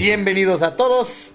[0.00, 1.32] Bienvenidos a todos.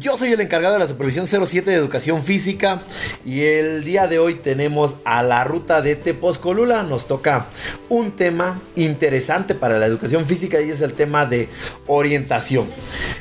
[0.00, 2.80] Yo soy el encargado de la Supervisión 07 de Educación Física
[3.26, 6.82] y el día de hoy tenemos a la ruta de Tepozcolula.
[6.82, 7.44] Nos toca
[7.90, 11.50] un tema interesante para la educación física y es el tema de
[11.86, 12.64] orientación.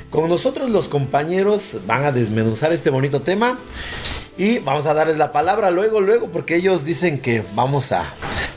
[0.10, 3.60] Con nosotros los compañeros van a desmenuzar este bonito tema
[4.38, 8.06] y vamos a darles la palabra luego, luego, porque ellos dicen que vamos a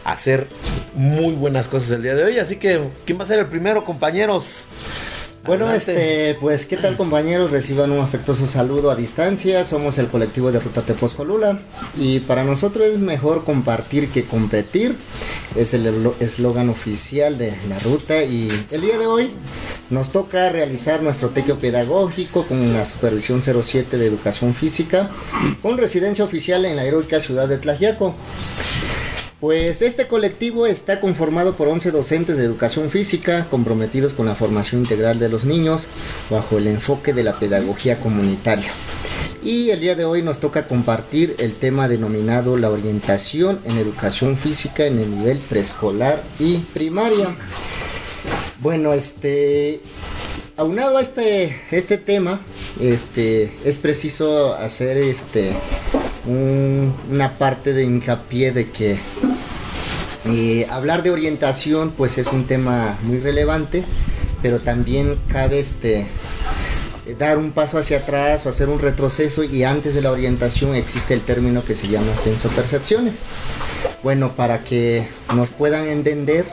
[0.05, 0.47] hacer
[0.95, 2.39] muy buenas cosas el día de hoy.
[2.39, 4.67] Así que, ¿quién va a ser el primero, compañeros?
[5.45, 7.51] Bueno, este, pues, ¿qué tal compañeros?
[7.51, 9.65] Reciban un afectuoso saludo a distancia.
[9.65, 11.59] Somos el colectivo de Ruta Tepozcolula
[11.97, 14.97] y para nosotros es mejor compartir que competir.
[15.57, 19.31] Es el eslogan oficial de la ruta y el día de hoy
[19.91, 25.09] nos toca realizar nuestro tequio pedagógico con la supervisión 07 de educación física
[25.63, 28.15] con residencia oficial en la heroica ciudad de Tlajiaco.
[29.41, 34.81] Pues este colectivo está conformado por 11 docentes de educación física comprometidos con la formación
[34.81, 35.87] integral de los niños
[36.29, 38.69] bajo el enfoque de la pedagogía comunitaria.
[39.45, 44.37] Y el día de hoy nos toca compartir el tema denominado la orientación en educación
[44.37, 47.37] física en el nivel preescolar y primaria.
[48.61, 49.81] Bueno, este
[50.59, 52.41] aunado a este, este tema,
[52.81, 55.53] este, es preciso hacer este,
[56.27, 58.99] una parte de hincapié de que
[60.27, 63.85] eh, hablar de orientación pues es un tema muy relevante,
[64.43, 66.09] pero también cabe este,
[67.21, 71.15] dar un paso hacia atrás o hacer un retroceso y antes de la orientación existe
[71.15, 73.21] el término que se llama sensopercepciones.
[74.03, 76.47] Bueno, para que nos puedan entender,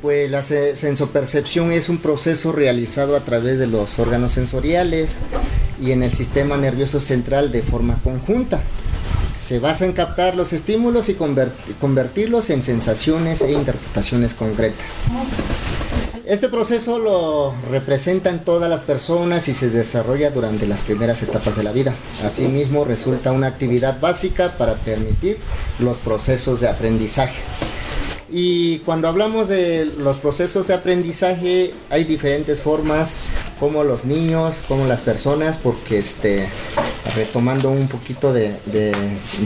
[0.00, 5.16] pues la sensopercepción es un proceso realizado a través de los órganos sensoriales
[5.82, 8.60] y en el sistema nervioso central de forma conjunta.
[9.38, 11.16] Se basa en captar los estímulos y
[11.80, 14.96] convertirlos en sensaciones e interpretaciones concretas.
[16.26, 21.62] Este proceso lo representan todas las personas y se desarrolla durante las primeras etapas de
[21.62, 21.94] la vida.
[22.22, 25.38] Asimismo, resulta una actividad básica para permitir
[25.78, 27.40] los procesos de aprendizaje.
[28.30, 33.10] Y cuando hablamos de los procesos de aprendizaje, hay diferentes formas,
[33.58, 36.46] como los niños, como las personas, porque este,
[37.16, 38.54] retomando un poquito de,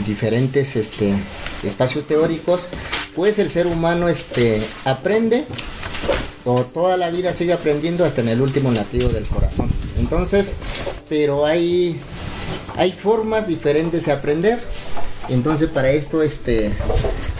[0.05, 1.13] diferentes este,
[1.63, 2.67] espacios teóricos,
[3.15, 5.45] pues el ser humano este, aprende
[6.45, 9.69] o toda la vida sigue aprendiendo hasta en el último latido del corazón.
[9.97, 10.55] Entonces,
[11.07, 11.99] pero hay,
[12.75, 14.59] hay formas diferentes de aprender.
[15.29, 16.73] Entonces para esto, este,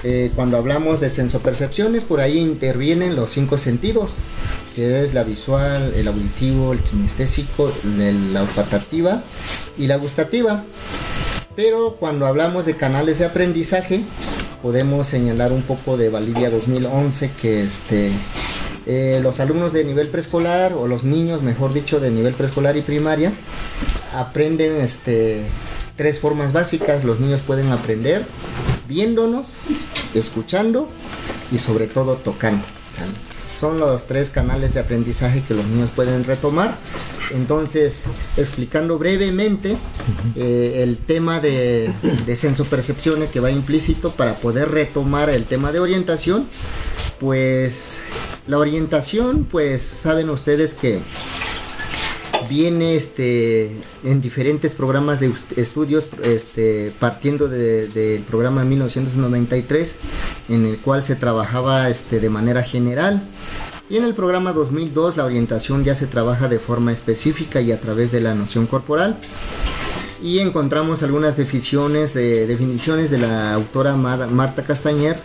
[0.04, 4.16] eh, cuando hablamos de sensopercepciones, por ahí intervienen los cinco sentidos,
[4.76, 7.72] que es la visual, el auditivo, el kinestésico,
[8.34, 9.24] la olfatativa
[9.78, 10.66] y la gustativa.
[11.56, 14.02] Pero cuando hablamos de canales de aprendizaje,
[14.62, 18.12] podemos señalar un poco de Valivia 2011, que este,
[18.86, 22.82] eh, los alumnos de nivel preescolar, o los niños, mejor dicho, de nivel preescolar y
[22.82, 23.32] primaria,
[24.14, 25.44] aprenden este,
[25.96, 27.06] tres formas básicas.
[27.06, 28.26] Los niños pueden aprender
[28.88, 29.54] viéndonos,
[30.14, 30.88] escuchando
[31.52, 32.64] y sobre todo tocando.
[33.60, 36.76] Son los tres canales de aprendizaje que los niños pueden retomar.
[37.32, 38.04] Entonces,
[38.38, 39.78] explicando brevemente
[40.36, 41.92] eh, el tema de,
[42.26, 46.46] de sensopercepciones que va implícito para poder retomar el tema de orientación,
[47.20, 48.02] pues
[48.48, 51.00] la orientación, pues saben ustedes que
[52.54, 53.72] viene este
[54.04, 59.96] en diferentes programas de estudios este partiendo del programa 1993
[60.50, 63.24] en el cual se trabajaba este de manera general.
[63.90, 67.82] Y en el programa 2002 la orientación ya se trabaja de forma específica y a
[67.82, 69.18] través de la noción corporal.
[70.22, 75.18] Y encontramos algunas definiciones de definiciones de la autora Marta Castañer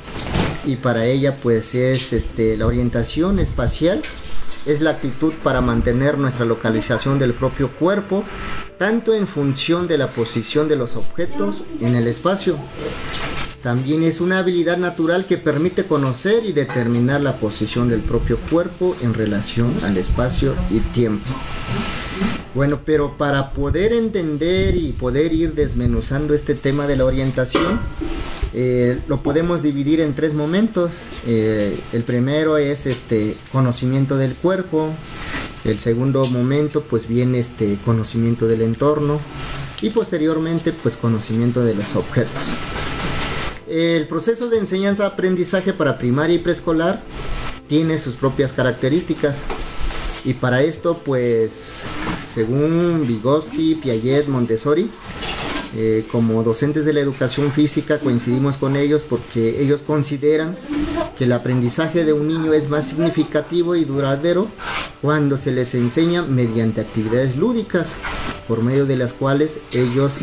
[0.65, 4.03] y para ella pues es este la orientación espacial
[4.67, 8.25] es la actitud para mantener nuestra localización del propio cuerpo,
[8.79, 12.59] tanto en función de la posición de los objetos en el espacio.
[13.63, 18.97] También es una habilidad natural que permite conocer y determinar la posición del propio cuerpo
[19.03, 21.31] en relación al espacio y tiempo.
[22.55, 27.79] Bueno, pero para poder entender y poder ir desmenuzando este tema de la orientación,
[28.55, 30.93] eh, lo podemos dividir en tres momentos.
[31.27, 34.91] Eh, el primero es este conocimiento del cuerpo.
[35.65, 39.21] El segundo momento pues viene este conocimiento del entorno
[39.83, 42.55] y posteriormente pues conocimiento de los objetos.
[43.69, 47.03] El proceso de enseñanza-aprendizaje para primaria y preescolar
[47.69, 49.43] tiene sus propias características
[50.25, 51.81] y para esto pues
[52.33, 54.91] según Vygotsky, Piaget, Montessori
[55.77, 60.57] eh, como docentes de la educación física coincidimos con ellos porque ellos consideran
[61.19, 64.49] que el aprendizaje de un niño es más significativo y duradero
[65.03, 67.97] cuando se les enseña mediante actividades lúdicas,
[68.47, 70.19] por medio de las cuales ellos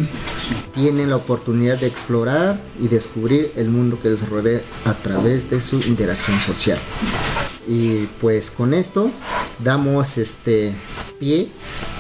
[0.74, 5.60] tienen la oportunidad de explorar y descubrir el mundo que les rodea a través de
[5.60, 6.80] su interacción social.
[7.68, 9.10] Y pues con esto
[9.64, 10.74] damos este
[11.20, 11.48] pie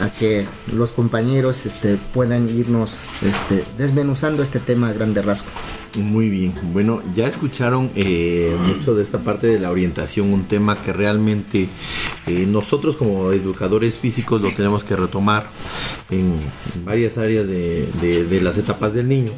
[0.01, 5.49] a que los compañeros este, puedan irnos este, desmenuzando este tema a grande rasgo.
[5.97, 10.81] Muy bien, bueno, ya escucharon eh, mucho de esta parte de la orientación, un tema
[10.81, 11.69] que realmente
[12.27, 15.47] eh, nosotros como educadores físicos lo tenemos que retomar
[16.11, 16.33] en
[16.83, 19.31] varias áreas de, de las etapas del niño.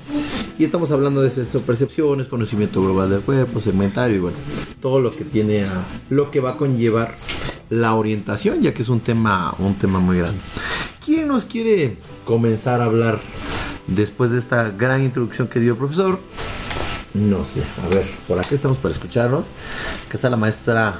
[0.59, 1.29] Y estamos hablando de
[1.65, 4.37] percepciones, conocimiento global del cuerpo, segmentario y bueno,
[4.81, 7.13] todo lo que tiene a, lo que va a conllevar
[7.69, 10.39] la orientación, ya que es un tema, un tema muy grande.
[11.05, 13.19] ¿Quién nos quiere comenzar a hablar
[13.85, 16.19] después de esta gran introducción que dio el profesor?
[17.13, 19.45] No sé, a ver, por aquí estamos para escucharnos.
[20.07, 20.95] Acá está la maestra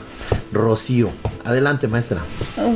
[0.51, 1.12] Rocío.
[1.45, 2.21] Adelante, maestra.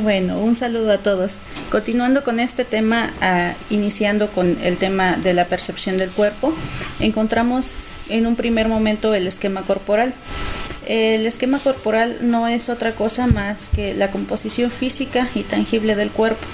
[0.02, 1.38] Bueno, un saludo a todos.
[1.70, 6.54] Continuando con este tema, ah, iniciando con el tema de la percepción del cuerpo,
[7.00, 7.76] encontramos
[8.08, 10.14] en un primer momento el esquema corporal.
[10.86, 16.10] El esquema corporal no es otra cosa más que la composición física y tangible del
[16.10, 16.44] cuerpo,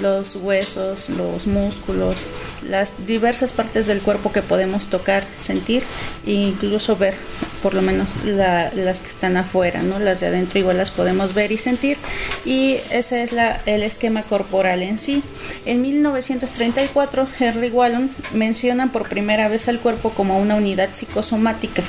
[0.00, 2.24] los huesos, los músculos,
[2.68, 5.82] las diversas partes del cuerpo que podemos tocar, sentir
[6.26, 7.14] e incluso ver
[7.62, 10.00] por lo menos las que están afuera, ¿no?
[10.00, 11.96] Las de adentro igual las podemos ver y sentir
[12.44, 13.32] y ese es
[13.66, 15.22] el esquema corporal en sí.
[15.64, 21.82] En 1934, Henry Wallon menciona por primera vez al cuerpo como una unidad psicosomática.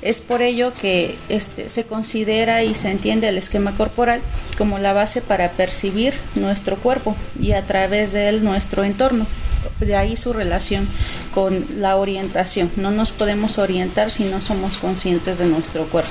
[0.00, 4.20] Es por ello que este, se considera y se entiende el esquema corporal
[4.58, 9.26] como la base para percibir nuestro cuerpo y a través de él nuestro entorno
[9.80, 10.86] de ahí su relación
[11.34, 12.70] con la orientación.
[12.76, 16.10] No nos podemos orientar si no somos conscientes de nuestro cuerpo.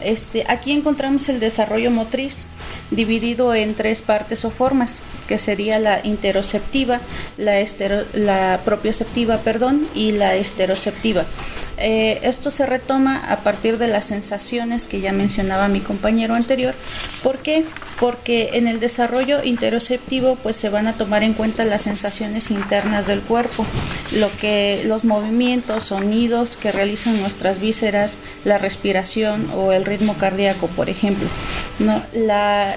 [0.00, 2.46] Este, aquí encontramos el desarrollo motriz
[2.90, 5.00] dividido en tres partes o formas,
[5.32, 7.00] que sería la interoceptiva,
[7.38, 11.24] la, estero, la propioceptiva perdón, y la esteroceptiva.
[11.78, 16.74] Eh, esto se retoma a partir de las sensaciones que ya mencionaba mi compañero anterior.
[17.22, 17.64] ¿Por qué?
[17.98, 23.06] Porque en el desarrollo interoceptivo pues se van a tomar en cuenta las sensaciones internas
[23.06, 23.64] del cuerpo,
[24.12, 30.66] lo que los movimientos, sonidos que realizan nuestras vísceras, la respiración o el ritmo cardíaco,
[30.66, 31.26] por ejemplo.
[31.78, 32.02] ¿no?
[32.12, 32.76] La,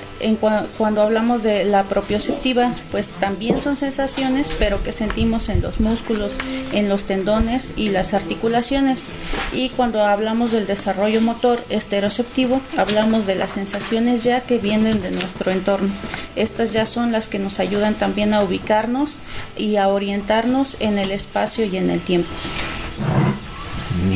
[0.77, 2.44] cuando hablamos de la propioceptiva,
[2.91, 6.37] pues también son sensaciones, pero que sentimos en los músculos,
[6.73, 9.07] en los tendones y las articulaciones.
[9.53, 15.11] Y cuando hablamos del desarrollo motor esteroceptivo, hablamos de las sensaciones ya que vienen de
[15.11, 15.89] nuestro entorno.
[16.35, 19.17] Estas ya son las que nos ayudan también a ubicarnos
[19.57, 22.29] y a orientarnos en el espacio y en el tiempo.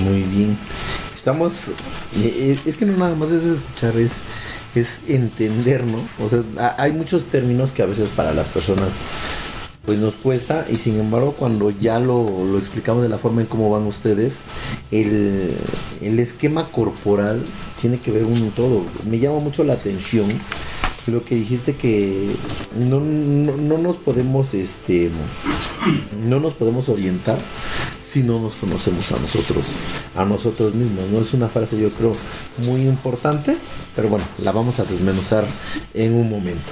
[0.03, 0.57] Muy bien.
[1.15, 1.69] Estamos,
[2.17, 4.13] eh, es que no nada más es escuchar, es
[4.75, 5.97] es entender, ¿no?
[6.23, 8.93] O sea, hay muchos términos que a veces para las personas
[9.85, 13.71] pues nos cuesta y sin embargo cuando ya lo, explicamos de la forma en cómo
[13.71, 14.43] van ustedes,
[14.91, 15.57] el,
[16.19, 17.41] esquema corporal
[17.81, 18.83] tiene que ver un todo.
[19.09, 20.27] Me llama mucho la atención
[21.07, 22.35] lo que dijiste que
[22.77, 25.09] no, no nos podemos este
[26.27, 27.39] no nos podemos orientar
[28.09, 29.65] si no nos conocemos a nosotros,
[30.15, 31.05] a nosotros mismos.
[31.11, 32.13] No es una frase yo creo
[32.65, 33.55] muy importante,
[33.95, 35.45] pero bueno, la vamos a desmenuzar
[35.93, 36.71] en un momento.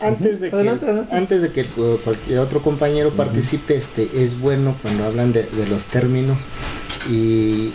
[0.00, 5.32] Antes de, que, antes de que cualquier otro compañero participe, este, es bueno cuando hablan
[5.32, 6.38] de, los términos.
[7.08, 7.70] Y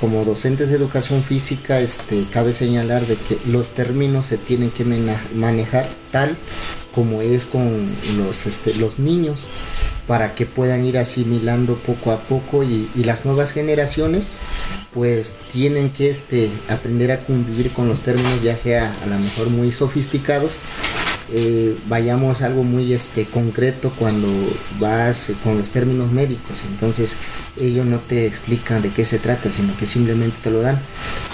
[0.00, 4.84] como docentes de educación física, este, cabe señalar de que los términos se tienen que
[5.34, 6.36] manejar tal
[6.94, 9.46] como es con los, este, los niños
[10.06, 14.30] para que puedan ir asimilando poco a poco y, las nuevas generaciones
[14.94, 19.50] pues tienen que este, aprender a convivir con los términos ya sea a lo mejor
[19.50, 20.52] muy sofisticados.
[21.34, 24.28] Eh, vayamos a algo muy este concreto cuando
[24.78, 26.62] vas con los términos médicos.
[26.70, 27.18] Entonces
[27.58, 30.80] ellos no te explican de qué se trata sino que simplemente te lo dan.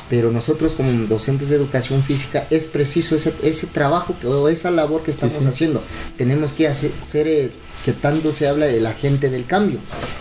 [0.09, 5.03] Pero nosotros como docentes de educación física es preciso ese, ese trabajo o esa labor
[5.03, 5.83] que estamos haciendo.
[6.17, 7.51] Tenemos que hacer, ser
[7.89, 9.79] que tanto se habla de la gente del cambio.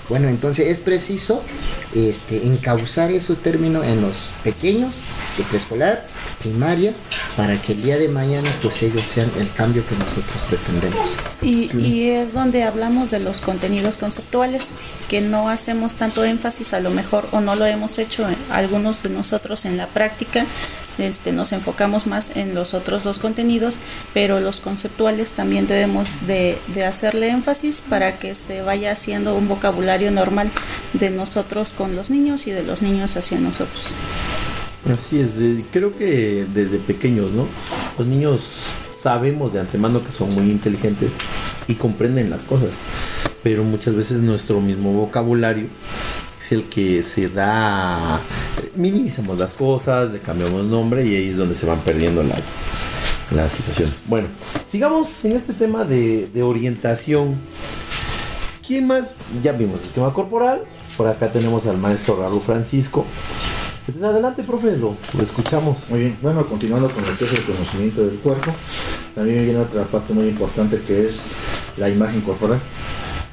[0.08, 1.44] Bueno, entonces es preciso
[1.94, 4.94] este, encauzar ese término en los pequeños,
[5.38, 6.06] de preescolar,
[6.40, 6.94] primaria,
[7.36, 11.18] para que el día de mañana pues ellos sean el cambio que nosotros pretendemos.
[11.42, 14.70] Y, y es donde hablamos de los contenidos conceptuales,
[15.10, 19.10] que no hacemos tanto énfasis a lo mejor o no lo hemos hecho algunos de
[19.10, 20.46] nosotros en la práctica,
[20.98, 23.80] este, nos enfocamos más en los otros dos contenidos,
[24.14, 30.12] pero los conceptuales también debemos de, hacerle énfasis para que se vaya haciendo un vocabulario
[30.12, 30.50] normal
[30.94, 33.96] de nosotros con los niños y de los niños hacia nosotros.
[34.94, 35.32] Así es,
[35.72, 37.48] creo que desde pequeños, ¿no?
[37.98, 38.42] Los niños
[39.02, 41.14] sabemos de antemano que son muy inteligentes
[41.68, 42.72] y comprenden las cosas,
[43.44, 45.68] pero muchas veces nuestro mismo vocabulario
[46.40, 48.22] es el que se da,
[48.78, 52.64] minimizamos las cosas, le cambiamos nombre y ahí es donde se van perdiendo las,
[53.32, 53.96] las situaciones.
[54.06, 54.28] Bueno,
[54.70, 57.36] sigamos en este tema de, de orientación.
[58.66, 59.14] ¿Quién más?
[59.44, 60.64] Ya vimos el tema corporal.
[60.96, 63.06] Por acá tenemos al maestro Raúl Francisco.
[63.88, 65.90] Entonces, adelante, profe, lo, escuchamos.
[65.90, 68.52] Muy bien, bueno, continuando con el que es el conocimiento del cuerpo,
[69.16, 71.22] también viene otra parte muy importante que es
[71.78, 72.60] la imagen corporal.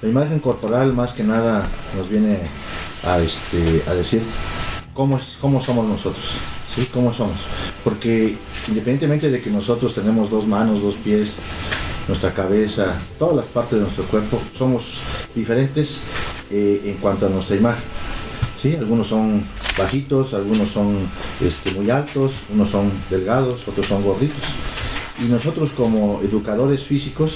[0.00, 2.38] La imagen corporal más que nada nos viene
[3.04, 4.22] a, este, a decir
[4.94, 6.24] cómo, es, cómo somos nosotros,
[6.74, 6.88] ¿sí?
[6.92, 7.36] ¿Cómo somos?
[7.82, 8.36] Porque
[8.68, 11.30] independientemente de que nosotros tenemos dos manos, dos pies,
[12.08, 15.00] nuestra cabeza, todas las partes de nuestro cuerpo, somos
[15.34, 15.98] diferentes
[16.50, 17.84] eh, en cuanto a nuestra imagen.
[18.60, 18.76] ¿sí?
[18.76, 19.44] Algunos son
[19.78, 20.96] bajitos, algunos son
[21.40, 24.42] este, muy altos, unos son delgados, otros son gorditos.
[25.20, 27.34] Y nosotros como educadores físicos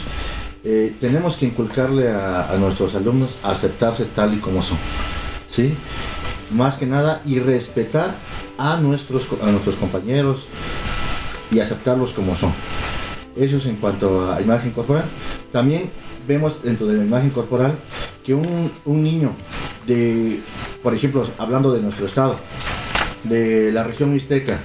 [0.65, 4.79] eh, tenemos que inculcarle a, nuestros alumnos a aceptarse tal y como son.
[5.50, 5.75] ¿sí?
[6.52, 8.14] Más que nada y respetar
[8.57, 10.47] a nuestros, a nuestros compañeros
[11.50, 12.52] y aceptarlos como son.
[13.37, 15.05] Eso es en cuanto a imagen corporal.
[15.52, 15.90] También
[16.26, 17.75] vemos dentro de la imagen corporal
[18.25, 19.33] que un, un niño
[19.87, 20.40] de
[20.83, 22.37] por ejemplo, hablando de nuestro estado,
[23.25, 24.59] de la región mixteca,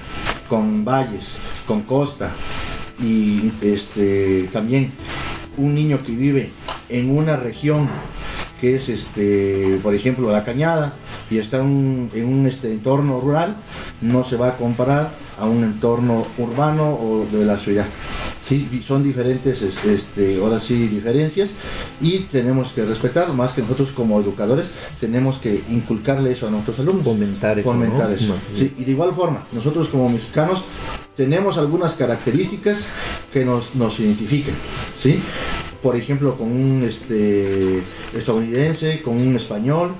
[0.48, 1.32] con valles,
[1.66, 2.30] con costa,
[3.02, 4.92] y este, también
[5.56, 6.50] un niño que vive
[6.88, 7.88] en una región
[8.60, 10.94] que es, este, por ejemplo, la cañada,
[11.30, 13.56] y está en un este, entorno rural,
[14.00, 17.86] no se va a comparar a un entorno urbano o de la ciudad.
[18.48, 21.50] Sí, son diferentes, este, ahora sí, diferencias
[22.00, 24.66] y tenemos que respetar, más que nosotros como educadores,
[25.00, 27.04] tenemos que inculcarle eso a nuestros alumnos.
[27.64, 28.34] Fomentar eso.
[28.54, 30.62] y de igual forma, nosotros como mexicanos
[31.16, 32.80] tenemos algunas características
[33.32, 34.54] que nos, nos identifican,
[35.00, 35.20] ¿sí?
[35.84, 37.82] Por ejemplo, con un este,
[38.16, 39.92] estadounidense, con un español,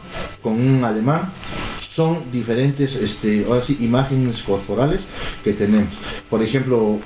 [0.43, 1.31] con un alemán,
[1.79, 3.47] son diferentes este,
[3.81, 5.03] imágenes corporales
[5.45, 5.93] que tenemos.
[6.31, 6.99] Por ejemplo,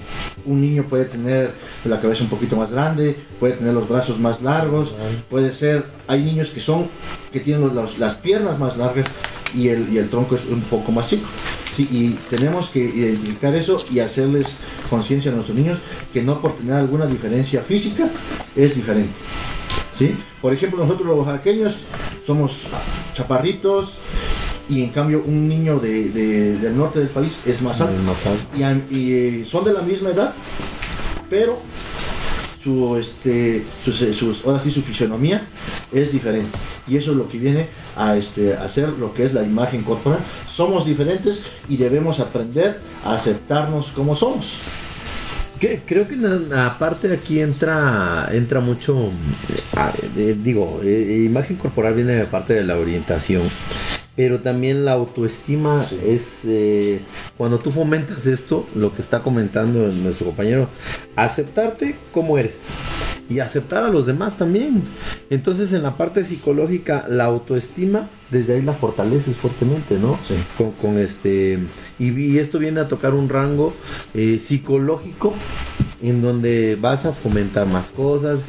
[0.45, 1.51] un niño puede tener
[1.85, 4.95] la cabeza un poquito más grande, puede tener los brazos más largos,
[5.29, 6.87] puede ser, hay niños que son,
[7.33, 9.07] que tienen las piernas más largas
[9.57, 11.27] y el tronco es un poco más chico.
[11.83, 14.47] Y tenemos que identificar eso y hacerles
[14.89, 15.79] conciencia a nuestros niños
[16.13, 18.09] que no por tener alguna diferencia física
[18.57, 19.13] es diferente.
[19.99, 20.15] ¿sí?
[20.41, 21.77] Por ejemplo, nosotros los oaxaqueños
[22.27, 22.53] somos
[23.15, 23.95] chaparritos,
[24.69, 27.95] y en cambio un niño del norte del país es más alto.
[28.57, 30.35] Y, eh, son de la misma edad,
[31.31, 31.59] pero
[32.63, 33.65] su, este,
[34.45, 35.47] ahora sí su fisionomía
[35.93, 36.59] es diferente.
[36.87, 37.67] Y eso es lo que viene
[37.99, 40.21] a este, hacer lo que es la imagen corporal.
[40.51, 44.61] Somos diferentes y debemos aprender a aceptarnos como somos.
[45.87, 46.17] creo que
[46.57, 49.11] aparte aquí entra entra mucho
[50.17, 53.43] eh, digo eh, imagen corporal viene de parte de la orientación
[54.19, 57.01] pero también la autoestima es eh,
[57.37, 60.69] cuando tú fomentas esto, lo que está comentando nuestro compañero,
[61.15, 62.75] aceptarte como eres
[63.29, 64.83] y aceptar a los demás también.
[65.31, 70.19] Entonces en la parte psicológica, la autoestima, desde ahí la fortaleces fuertemente, ¿no?
[70.27, 70.35] Sí.
[70.81, 71.59] Con, este,
[71.99, 73.73] y, esto viene a tocar un rango
[74.15, 75.35] eh, psicológico
[76.01, 78.43] en donde vas a fomentar más cosas,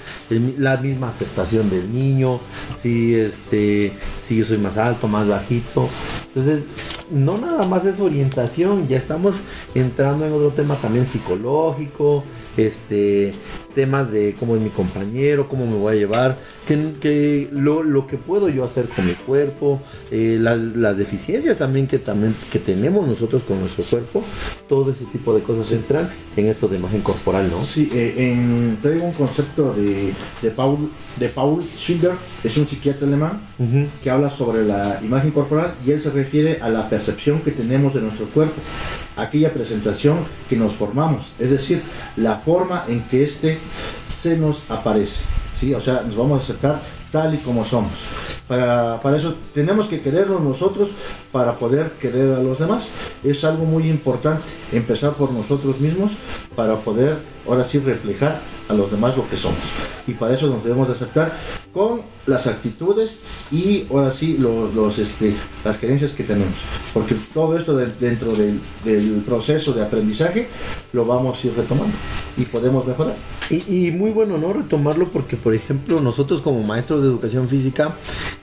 [0.58, 2.40] la misma aceptación del niño,
[2.82, 3.92] si este,
[4.24, 5.90] si yo soy más alto, más bajito.
[6.28, 6.64] Entonces,
[7.12, 9.38] no nada más es orientación, ya estamos
[9.74, 12.24] entrando en otro tema también psicológico,
[12.66, 13.34] este,
[13.76, 16.38] temas de cómo es mi compañero, cómo me voy a llevar,
[16.68, 22.36] que, lo, que puedo yo hacer con mi cuerpo, eh, las, deficiencias también que, también
[22.52, 24.24] que tenemos nosotros con nuestro cuerpo,
[24.68, 27.64] todo ese tipo de cosas entran en esto de imagen corporal, ¿no?
[27.64, 32.12] Sí, eh, en, traigo un concepto de, de, Paul, de Paul Schiller,
[32.44, 33.42] es un psiquiatra alemán,
[34.04, 37.94] que habla sobre la imagen corporal y él se refiere a la percepción que tenemos
[37.94, 38.62] de nuestro cuerpo,
[39.22, 41.82] aquella presentación que nos formamos, es decir,
[42.16, 43.60] la forma en que éste
[44.22, 45.22] se nos aparece.
[45.60, 45.74] ¿sí?
[45.74, 47.92] O sea, nos vamos a aceptar tal y como somos.
[48.48, 50.90] Para, para, eso tenemos que querernos nosotros
[51.32, 52.86] para poder querer a los demás.
[53.24, 56.12] Es algo muy importante empezar por nosotros mismos
[56.56, 57.18] para poder
[57.48, 59.58] ahora sí reflejar a los demás lo que somos.
[60.08, 61.34] Y para eso nos debemos de aceptar
[61.74, 63.20] con las actitudes
[63.52, 65.34] y ahora sí los, este,
[65.66, 66.54] las creencias que tenemos.
[66.94, 70.48] Porque todo esto dentro del, del, proceso de aprendizaje
[70.94, 71.96] lo vamos a ir retomando.
[72.38, 73.16] y podemos mejorar.
[73.50, 74.54] Y, muy bueno, ¿no?
[74.54, 77.96] Retomarlo porque, por ejemplo, nosotros como maestros de educación física,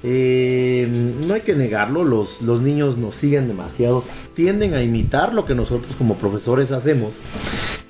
[0.02, 4.04] eh, no hay que negarlo, los, los niños nos siguen demasiado,
[4.34, 7.14] tienden a imitar lo que nosotros como profesores hacemos.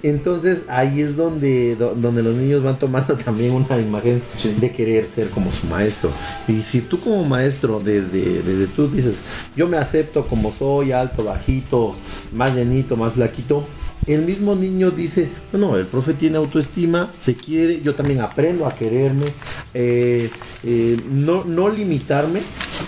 [0.03, 4.23] Entonces ahí es donde, donde los niños van tomando también una imagen
[4.61, 6.11] de querer ser como su maestro.
[6.47, 9.17] Y si tú como maestro, desde, desde tú dices,
[9.57, 11.95] yo me acepto como soy, alto, bajito,
[12.33, 13.67] más llenito, más flaquito,
[14.07, 18.75] el mismo niño dice, bueno, el profe tiene autoestima, se quiere, yo también aprendo a
[18.75, 19.27] quererme,
[19.75, 20.31] eh,
[20.63, 22.41] eh, no, no limitarme,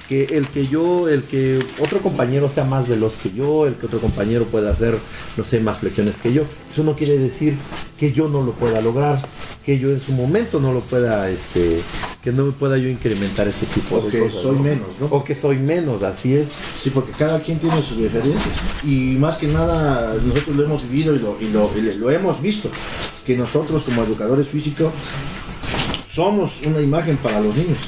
[0.09, 3.87] que el que yo, el que otro compañero sea más veloz que yo, el que
[3.87, 4.99] otro compañero pueda hacer,
[5.37, 7.57] no sé, más flexiones que yo, eso no quiere decir
[7.99, 9.19] que yo no lo pueda lograr,
[9.67, 11.81] que yo en su momento no lo pueda, este,
[12.23, 14.41] que no pueda yo incrementar este tipo de cosas.
[14.41, 15.07] soy menos, ¿no?
[15.11, 16.49] O que soy menos, así es.
[16.83, 18.43] Sí, porque cada quien tiene sus diferencias.
[18.85, 22.41] Y más que nada, nosotros lo hemos vivido y lo, y lo, y lo hemos
[22.41, 22.71] visto,
[23.27, 24.91] que nosotros como educadores físicos
[26.15, 27.79] somos una imagen para los niños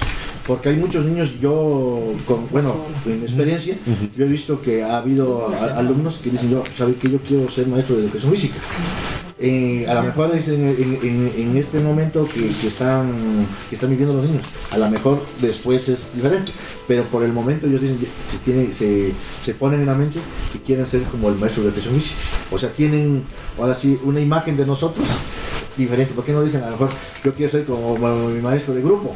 [0.46, 3.76] porque hay muchos niños, yo, con, bueno, en experiencia,
[4.16, 7.66] yo he visto que ha habido alumnos que dicen, yo, ¿sabe que Yo quiero ser
[7.68, 8.56] maestro de educación física.
[9.42, 13.10] Eh, a lo mejor es en, este momento que, están,
[13.70, 16.52] que están viviendo los niños, a lo mejor después es diferente,
[16.86, 17.98] pero por el momento ellos dicen,
[18.30, 20.18] se, tiene, se, se ponen en la mente
[20.52, 22.20] que quieren ser como el maestro de educación física.
[22.50, 23.22] O sea, tienen
[23.58, 25.06] ahora sí una imagen de nosotros
[25.80, 26.14] diferente.
[26.14, 26.90] ¿Por qué no dicen a lo mejor
[27.24, 27.96] yo quiero ser como
[28.28, 29.14] mi maestro de grupo?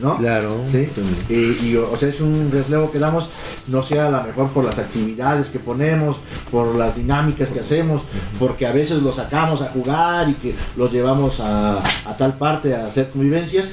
[0.00, 0.16] ¿No?
[0.18, 0.64] Claro.
[0.70, 0.88] Sí.
[1.28, 3.30] y, o sea, es un reflejo que damos,
[3.68, 6.16] no sea a lo mejor por las actividades que ponemos,
[6.50, 8.02] por las dinámicas que hacemos,
[8.38, 12.74] porque a veces los sacamos a jugar y que los llevamos a, a tal parte
[12.74, 13.68] a hacer convivencias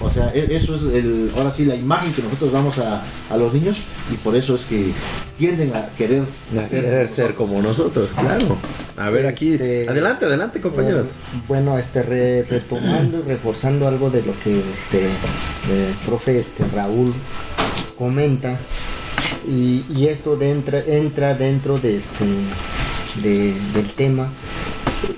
[0.00, 3.02] o sea, e, eso es el, ahora sí la imagen que nosotros damos a,
[3.36, 3.78] los niños
[4.12, 4.92] y por eso es que
[5.38, 8.56] tienden a querer, ser, como nosotros, claro.
[8.96, 11.10] A ver aquí, este, adelante, adelante compañeros.
[11.48, 17.12] Bueno, este retomando y reforzando algo de lo que este el profe este Raúl
[17.98, 18.56] comenta
[19.48, 22.24] y, esto entra, entra dentro de este
[23.22, 24.28] del tema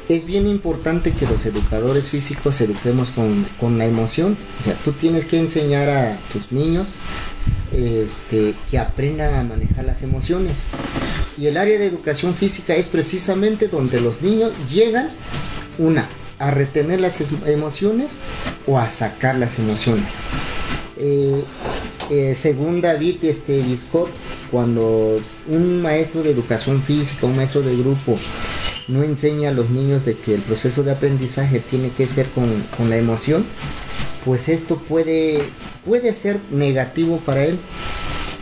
[0.08, 4.36] es bien importante que los educadores físicos eduquemos con, la emoción.
[4.58, 6.90] O sea, tú tienes que enseñar a tus niños
[7.72, 10.62] este, que aprendan a manejar las emociones.
[11.38, 15.10] Y el área de educación física es precisamente donde los niños llegan,
[15.78, 16.06] una,
[16.38, 18.18] a retener las emociones
[18.66, 20.14] o a sacar las emociones.
[20.98, 21.42] Eh,
[22.10, 24.08] eh, según David este, Biscott,
[24.50, 28.16] cuando un maestro de educación física, un maestro de grupo,
[28.88, 32.44] no enseña a los niños de que el proceso de aprendizaje tiene que ser con,
[32.88, 33.44] la emoción,
[34.24, 35.42] pues esto puede,
[35.84, 37.58] puede ser negativo para él.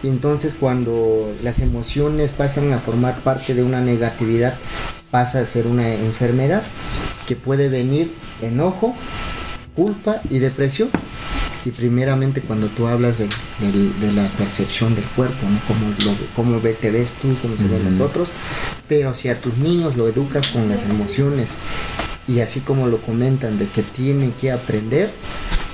[0.03, 4.55] Y entonces cuando las emociones pasan a formar parte de una negatividad,
[5.11, 6.63] pasa a ser una enfermedad
[7.27, 8.95] que puede venir enojo,
[9.75, 10.91] culpa y depresión.
[11.65, 13.29] Y primeramente cuando tú hablas de,
[14.13, 15.59] la percepción del cuerpo, ¿no?
[16.37, 18.33] Cómo, lo, te ves tú, cómo se ven nosotros,
[18.89, 21.55] pero si a tus niños lo educas con las emociones
[22.29, 25.11] y así como lo comentan de que tienen que aprender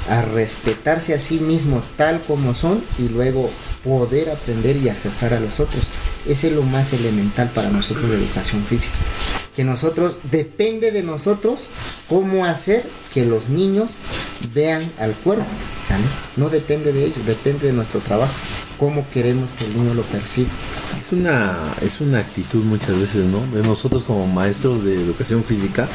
[0.08, 3.50] a respetarse a sí mismos tal como son y luego
[3.84, 5.86] poder aprender y aceptar a los otros.
[6.26, 8.96] Ese es lo más elemental para nosotros de educación física.
[9.56, 11.66] Que nosotros, depende de nosotros
[12.08, 13.96] cómo hacer que los niños
[14.54, 15.44] vean al cuerpo.
[16.36, 18.32] No depende de ellos, depende de nuestro trabajo
[18.80, 20.48] cómo queremos que el niño lo perciba.
[20.98, 23.40] Es una, es una actitud muchas veces, ¿no?
[23.54, 25.86] De nosotros como maestros de educación física,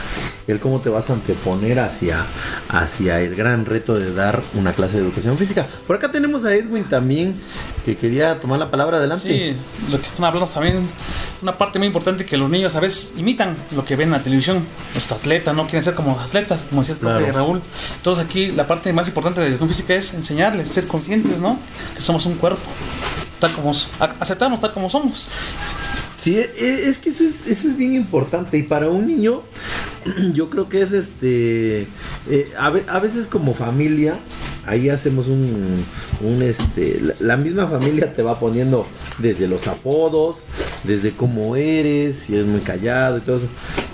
[0.48, 2.24] el cómo te vas a anteponer hacia,
[2.70, 5.66] hacia el gran reto de dar una clase de educación física.
[5.88, 7.36] Por acá tenemos a Edwin también,
[7.86, 9.28] que quería tomar la palabra adelante.
[9.28, 9.56] Sí,
[9.92, 10.88] lo que están hablando también,
[11.42, 14.24] una parte muy importante que los niños a veces imitan lo que ven en la
[14.24, 14.66] televisión.
[14.96, 17.62] Los atletas no quieren ser como atletas, como decía el profe Raúl.
[17.98, 21.60] Entonces aquí la parte más importante de la educación física es enseñarles, ser conscientes, ¿no?
[21.96, 22.64] Que somos un cuerpo
[23.40, 23.72] tal como
[24.20, 25.28] aceptarnos tal como somos.
[26.18, 29.44] Sí, e, e, es que eso es, eso es bien importante y para un niño
[30.34, 31.88] yo creo que es este
[32.30, 34.16] eh, a, veces como familia
[34.66, 35.84] ahí hacemos un,
[36.22, 38.86] un este la, misma familia te va poniendo
[39.20, 40.40] desde los apodos
[40.84, 43.48] desde cómo eres si eres muy callado y todo eso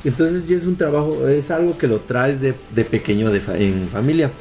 [0.04, 2.54] entonces ya es un trabajo es algo que lo traes de,
[2.84, 4.32] pequeño de, en familia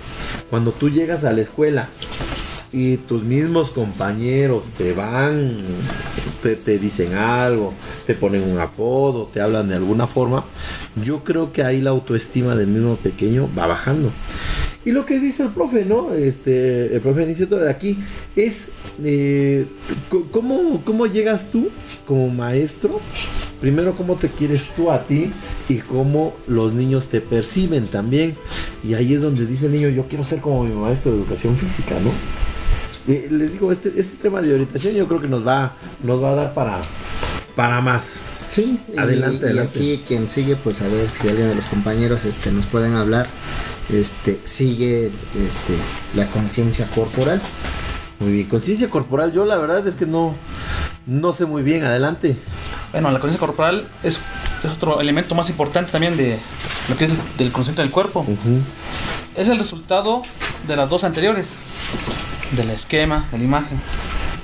[0.49, 1.89] cuando tú llegas a la escuela
[2.73, 5.57] y tus mismos compañeros te van,
[6.43, 7.75] te, dicen algo,
[8.07, 10.45] te ponen un apodo, te hablan de alguna forma,
[11.05, 14.11] yo creo que ahí la autoestima del mismo pequeño va bajando.
[14.85, 16.15] Y lo que dice el profe, ¿no?
[16.15, 17.99] Este, el profe Aniceto de aquí
[18.35, 18.71] es
[19.05, 19.67] eh,
[20.31, 21.69] ¿cómo, cómo llegas tú
[22.07, 23.01] como maestro
[23.61, 25.33] primero cómo te quieres tú a ti
[25.69, 28.35] y cómo los niños te perciben también.
[28.83, 31.57] Y ahí es donde dice el niño, yo quiero ser como mi maestro de educación
[31.57, 32.11] física, ¿no?
[33.07, 36.35] les digo, este, este tema de orientación yo creo que nos va, nos va a
[36.35, 36.81] dar para,
[37.57, 38.21] para más.
[38.49, 39.79] Sí, adelante, y, adelante.
[39.81, 43.27] aquí quien sigue, pues a ver si alguien de los compañeros este, nos pueden hablar,
[43.93, 45.75] este, sigue este,
[46.15, 47.41] la conciencia corporal.
[48.19, 50.35] Muy bien, conciencia corporal, yo la verdad es que no,
[51.07, 52.37] no sé muy bien, adelante.
[52.93, 54.21] Bueno, la conciencia corporal es,
[54.71, 56.39] otro elemento más importante también de
[56.89, 58.27] lo que es del conocimiento del cuerpo.
[59.37, 60.23] Es el resultado
[60.69, 61.59] de las dos anteriores,
[62.53, 63.81] del esquema, de la imagen.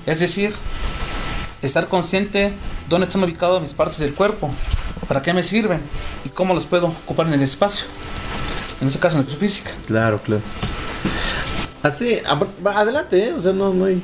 [0.07, 0.55] Es decir,
[1.61, 2.53] estar consciente
[2.89, 4.51] dónde están ubicadas mis partes del cuerpo,
[5.09, 5.81] para qué me sirven
[6.25, 7.85] y cómo las puedo ocupar en el espacio.
[8.81, 9.71] En este caso, en la física.
[9.87, 10.43] Claro, claro.
[11.83, 12.19] Así,
[12.65, 13.33] adelante, ¿eh?
[13.33, 14.03] o sea, no, no hay...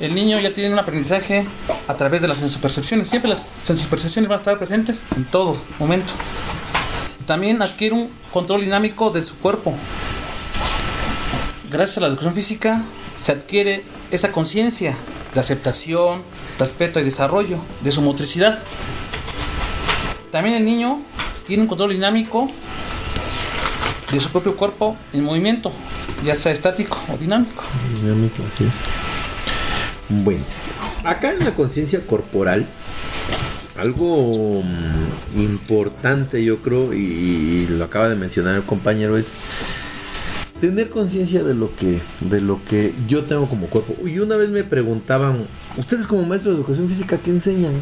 [0.00, 1.46] El niño ya tiene un aprendizaje
[1.86, 3.08] a través de las sensopercepciones.
[3.08, 6.14] Siempre las sensopercepciones van a estar presentes en todo momento.
[7.26, 9.74] También adquiere un control dinámico de su cuerpo.
[11.70, 12.82] Gracias a la educación física
[13.14, 14.96] se adquiere esa conciencia
[15.32, 16.22] de aceptación,
[16.58, 18.58] respeto y desarrollo de su motricidad.
[20.30, 21.00] También el niño
[21.46, 22.50] tiene un control dinámico
[24.14, 25.72] de su propio cuerpo en movimiento,
[26.24, 27.64] ya sea estático o dinámico.
[28.00, 28.72] Dinámico, así es.
[30.08, 30.44] Bueno,
[31.04, 32.64] acá en la conciencia corporal,
[33.76, 39.32] algo mm, importante yo creo, y, lo acaba de mencionar el compañero, es
[40.60, 43.96] tener conciencia de lo que de lo que yo tengo como cuerpo.
[44.06, 45.46] Y una vez me preguntaban,
[45.76, 47.72] ustedes como maestro de educación física, ¿qué enseñan?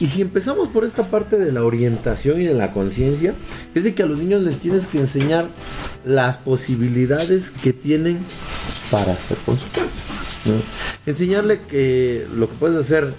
[0.00, 3.34] Y si empezamos por esta parte de la orientación y de la conciencia,
[3.74, 5.46] es de que a los niños les tienes que enseñar
[6.06, 8.18] las posibilidades que tienen
[8.90, 9.58] para hacer con.
[11.04, 13.12] Enseñarle que lo que puedes hacer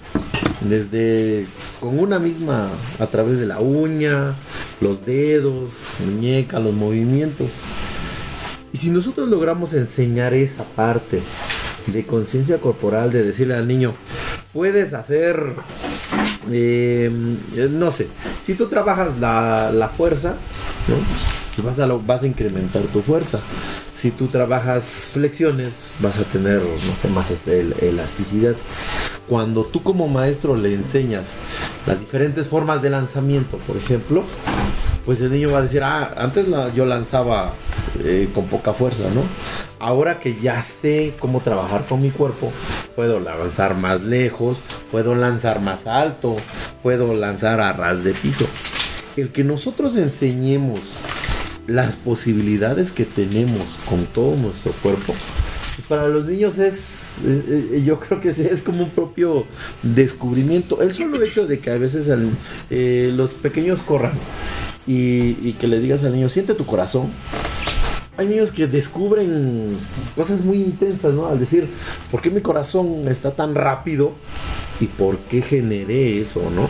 [0.62, 1.46] desde
[1.80, 4.34] con una misma, a través de la uña,
[4.82, 5.70] los dedos,
[6.04, 7.50] muñeca, los movimientos.
[8.74, 11.22] Y si nosotros logramos enseñar esa parte
[11.88, 13.94] de conciencia corporal, de decirle al niño,
[14.54, 15.54] puedes hacer,
[16.52, 17.38] em,
[17.72, 18.08] no sé,
[18.44, 20.36] si tú trabajas la, fuerza,
[21.56, 23.40] pues vas, a vas a incrementar tu fuerza.
[23.94, 28.56] Si tú trabajas flexiones, vas a tener, no sé, más este, elasticidad.
[29.28, 31.38] Cuando tú como maestro le enseñas
[31.86, 34.24] las diferentes formas de lanzamiento, por ejemplo,
[35.06, 37.52] pues el niño va a decir, ah, antes yo lanzaba
[38.04, 39.22] eh, con poca fuerza, ¿no?
[39.80, 42.52] Ahora que ya sé cómo trabajar con mi cuerpo,
[42.96, 44.60] puedo lanzar más lejos,
[44.92, 46.38] puedo lanzar más alto,
[46.84, 48.46] puedo lanzar a ras de piso.
[49.18, 50.80] El que nosotros enseñemos
[51.66, 55.16] las posibilidades que tenemos con todo nuestro cuerpo,
[55.76, 57.16] pues para los niños es,
[57.84, 59.46] yo creo que es, como un propio
[59.82, 60.82] descubrimiento.
[60.82, 62.08] El solo hecho de que a veces
[62.70, 64.14] eh, los pequeños corran
[64.88, 67.08] y, que le digas al niño, siente tu corazón.
[68.18, 69.76] Hay niños que descubren
[70.16, 71.28] cosas muy intensas, ¿no?
[71.28, 71.68] Al decir,
[72.10, 74.12] ¿por qué mi corazón está tan rápido?
[74.80, 76.68] ¿Y por qué generé eso, no?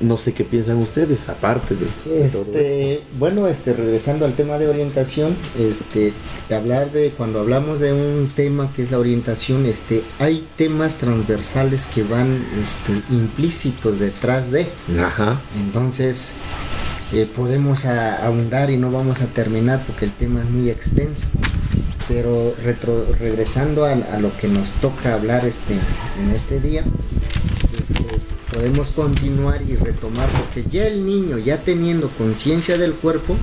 [0.00, 5.36] No sé qué piensan ustedes, aparte de, este, Bueno, este, regresando al tema de orientación,
[5.58, 6.12] este,
[6.48, 10.96] de hablar de cuando hablamos de un tema que es la orientación, este, hay temas
[10.96, 14.66] transversales que van este, implícitos detrás de.
[15.00, 15.40] Ajá.
[15.60, 16.32] Entonces,
[17.12, 21.26] eh, podemos ahondar y no vamos a terminar porque el tema es muy extenso.
[22.06, 22.54] Pero
[23.18, 27.17] regresando a, a, lo que nos toca hablar este, en este día, este,
[28.58, 33.36] podemos continuar y retomar porque ya el niño ya teniendo conciencia del cuerpo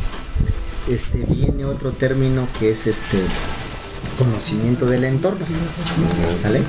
[0.89, 3.19] este viene otro término que es este
[4.19, 5.45] conocimiento del entorno.
[6.41, 6.61] ¿sale?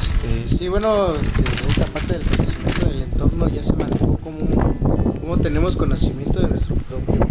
[0.00, 5.36] Este, sí bueno este, esta parte del conocimiento del entorno ya se manejó como como
[5.38, 7.24] tenemos conocimiento de nuestro propio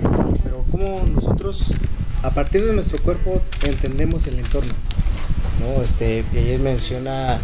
[0.46, 1.74] pero como nosotros
[2.22, 4.72] a partir de nuestro cuerpo entendemos el entorno
[5.60, 5.84] ¿no?
[5.84, 7.40] Este, Piaget menciona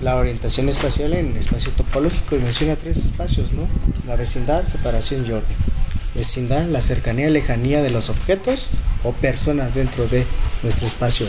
[0.00, 3.68] la orientación espacial en espacio topológico y menciona tres espacios, ¿no?
[4.06, 5.56] La vecindad, separación y orden.
[6.14, 8.70] Vecindad, la cercanía, lejanía de los objetos
[9.04, 10.24] o personas dentro de
[10.62, 11.26] nuestro espacio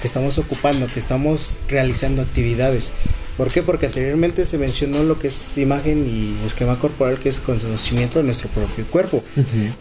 [0.00, 2.92] que estamos ocupando, que estamos realizando actividades.
[3.36, 3.62] ¿Por qué?
[3.62, 8.24] Porque anteriormente se mencionó lo que es imagen y esquema corporal, que es conocimiento de
[8.24, 9.22] nuestro propio cuerpo.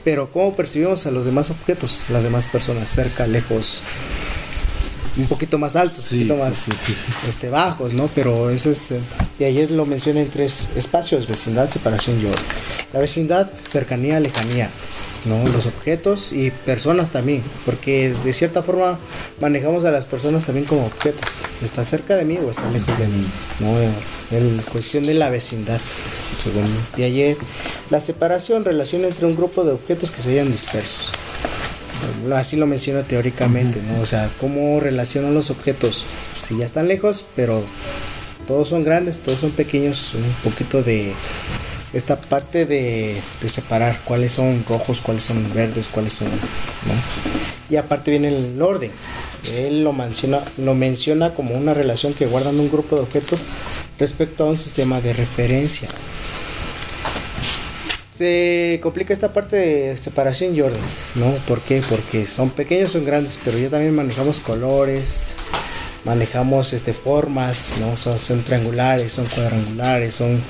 [0.03, 3.82] Pero ¿cómo percibimos a los demás objetos, las demás personas, cerca, lejos?
[5.17, 6.67] Un poquito más altos, un poquito más
[7.27, 8.10] este, bajos, ¿no?
[8.13, 8.99] Pero eso es, eh,
[9.39, 12.45] y ayer lo mencioné en tres espacios, vecindad, separación y orden.
[12.93, 14.69] La vecindad, cercanía, lejanía.
[15.25, 15.45] ¿no?
[15.49, 18.97] los objetos y personas también, porque de cierta forma
[19.41, 21.39] manejamos a las personas también como objetos.
[21.62, 23.25] Está cerca de mí o está lejos de mí,
[23.60, 24.38] ¿no?
[24.38, 25.82] en cuestión de la vecindad.
[26.95, 27.38] Y ayer
[27.89, 31.12] la separación, relación entre un grupo de objetos que se hayan dispersos.
[32.33, 34.01] Así lo menciono teóricamente, ¿no?
[34.01, 36.05] O sea, cómo relacionan los objetos.
[36.39, 37.63] Si ya están lejos, pero
[38.47, 41.13] todos son grandes, todos son pequeños, un poquito de
[41.93, 46.27] esta parte de, separar cuáles son rojos, cuáles son verdes, cuáles son...
[47.69, 48.91] Y aparte viene el orden.
[49.53, 53.41] Él lo menciona, lo menciona como una relación que guardan un grupo de objetos
[53.99, 55.88] respecto a un sistema de referencia.
[58.17, 60.82] Se complica esta parte de separación y orden,
[61.13, 61.30] ¿no?
[61.47, 61.84] ¿Por qué?
[61.88, 65.27] Porque son pequeños, son grandes, pero ya también manejamos colores,
[66.03, 67.95] manejamos este, formas, ¿no?
[67.95, 70.41] Son, son triangulares, son cuadrangulares, son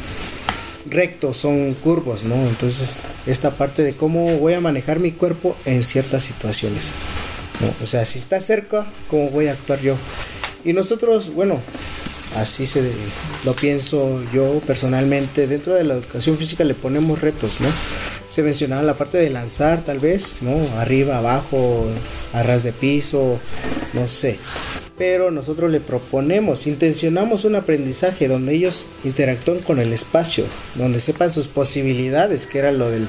[0.90, 2.36] rectos, son curvos, ¿no?
[2.36, 6.94] Entonces, esta parte de cómo voy a manejar mi cuerpo en ciertas situaciones,
[7.60, 7.84] ¿no?
[7.84, 9.98] O sea, si está cerca, ¿cómo voy a actuar yo?
[10.64, 11.60] Y nosotros, bueno,
[12.36, 12.92] así se
[13.44, 17.68] lo pienso yo personalmente, dentro de la educación física le ponemos retos, ¿no?
[18.28, 20.58] Se mencionaba la parte de lanzar, tal vez, ¿no?
[20.80, 21.86] Arriba, abajo,
[22.34, 23.40] a ras de piso,
[23.94, 24.38] no sé
[24.98, 31.32] pero nosotros le proponemos, intencionamos un aprendizaje donde ellos interactúen con el espacio, donde sepan
[31.32, 33.08] sus posibilidades, que era lo del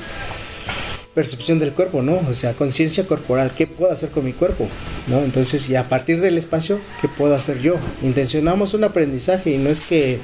[1.19, 2.21] percepción del cuerpo, ¿no?
[2.31, 4.69] O sea, conciencia corporal, ¿qué puedo hacer con mi cuerpo?
[5.09, 5.19] ¿No?
[5.19, 7.75] Entonces, y a partir del espacio, ¿qué puedo hacer yo?
[8.05, 10.21] Intencionamos un aprendizaje y no es que,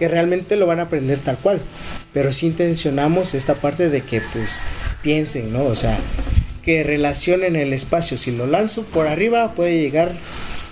[0.00, 1.60] que realmente lo van a aprender tal cual,
[2.12, 4.64] pero sí intencionamos esta parte de que pues
[5.00, 5.62] piensen, ¿no?
[5.62, 5.96] O sea,
[6.64, 8.16] que relacionen el espacio.
[8.16, 10.10] Si lo lanzo por arriba, puede llegar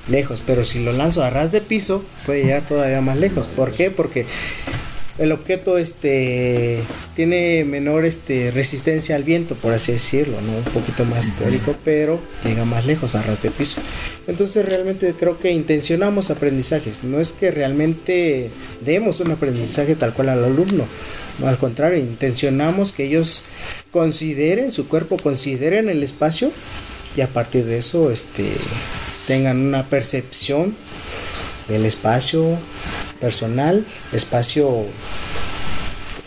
[0.09, 3.47] lejos, pero si lo lanzo a ras de piso puede llegar todavía más lejos.
[3.47, 3.93] ¿Por qué?
[3.93, 4.27] Porque
[5.21, 6.81] el objeto este
[7.15, 10.57] tiene menor este resistencia al viento, por así decirlo, ¿no?
[10.57, 13.83] Un poquito más teórico, pero llega más lejos a ras de piso.
[14.27, 18.49] Entonces realmente creo que intencionamos aprendizajes, no es que realmente
[18.81, 20.87] demos un aprendizaje tal cual al alumno,
[21.39, 23.45] no, al contrario, intencionamos que ellos
[23.91, 26.51] consideren su cuerpo, consideren el espacio
[27.15, 28.47] y a partir de eso este
[29.27, 30.75] tengan una percepción
[31.69, 32.57] del espacio
[33.21, 34.87] personal, espacio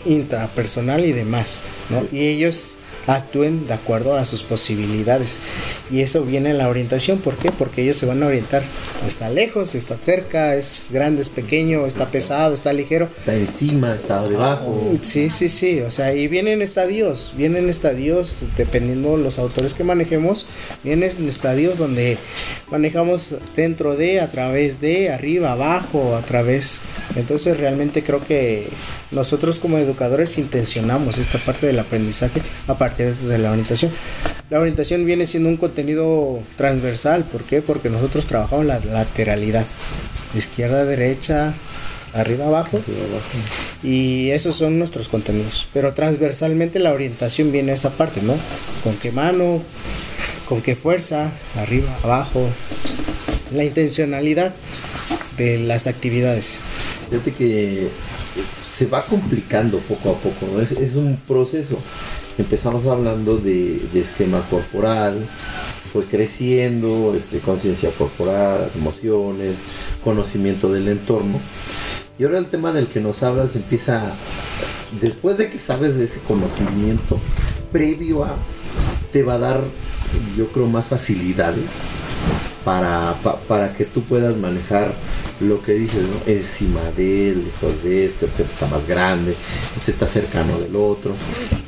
[0.04, 2.04] intrapersonal y demás, ¿no?
[2.12, 5.38] Y ellos actúen de acuerdo a sus posibilidades.
[5.90, 7.18] Y eso viene en la orientación.
[7.18, 7.50] ¿Por qué?
[7.50, 8.62] Porque ellos se van a orientar.
[9.06, 13.08] Está lejos, está cerca, es grande, es pequeño, está pesado, está ligero.
[13.18, 14.96] Está encima, está debajo.
[15.02, 15.80] Sí, sí, sí.
[15.80, 20.46] O sea, y vienen estadios, vienen estadios, dependiendo los autores que manejemos,
[20.82, 22.18] vienen estadios donde
[22.70, 26.80] manejamos dentro de, a través de, arriba, abajo, a través.
[27.16, 28.68] Entonces realmente creo que
[29.10, 33.90] nosotros como educadores intencionamos esta parte del aprendizaje a partir de la orientación.
[34.50, 37.62] La orientación viene siendo un contenido transversal, ¿por qué?
[37.62, 39.64] Porque nosotros trabajamos la lateralidad,
[40.36, 41.54] izquierda, derecha,
[42.12, 42.80] arriba, abajo,
[43.82, 45.66] y esos son nuestros contenidos.
[45.72, 48.34] Pero transversalmente la orientación viene a esa parte, ¿no?
[48.82, 49.62] ¿Con qué mano?
[50.48, 51.30] ¿Con qué fuerza?
[51.56, 52.46] Arriba, abajo.
[53.54, 54.54] La intencionalidad
[55.36, 56.58] de las actividades.
[57.10, 57.88] Fíjate que
[58.76, 61.78] se va complicando poco a poco, es, es un proceso.
[62.36, 65.24] Empezamos hablando de, esquema corporal,
[65.92, 69.56] fue creciendo, este, conciencia corporal, emociones,
[70.02, 71.38] conocimiento del entorno.
[72.18, 74.12] Y ahora el tema del que nos hablas empieza,
[75.00, 77.20] después de que sabes de ese conocimiento,
[77.70, 78.36] previo a,
[79.12, 79.60] te va a dar,
[80.36, 81.70] yo creo, más facilidades
[82.64, 83.14] para,
[83.46, 84.92] para que tú puedas manejar
[85.40, 86.32] lo que dices, ¿no?
[86.32, 89.34] Encima de él, lejos de este, objeto está más grande,
[89.76, 91.12] este está cercano del otro.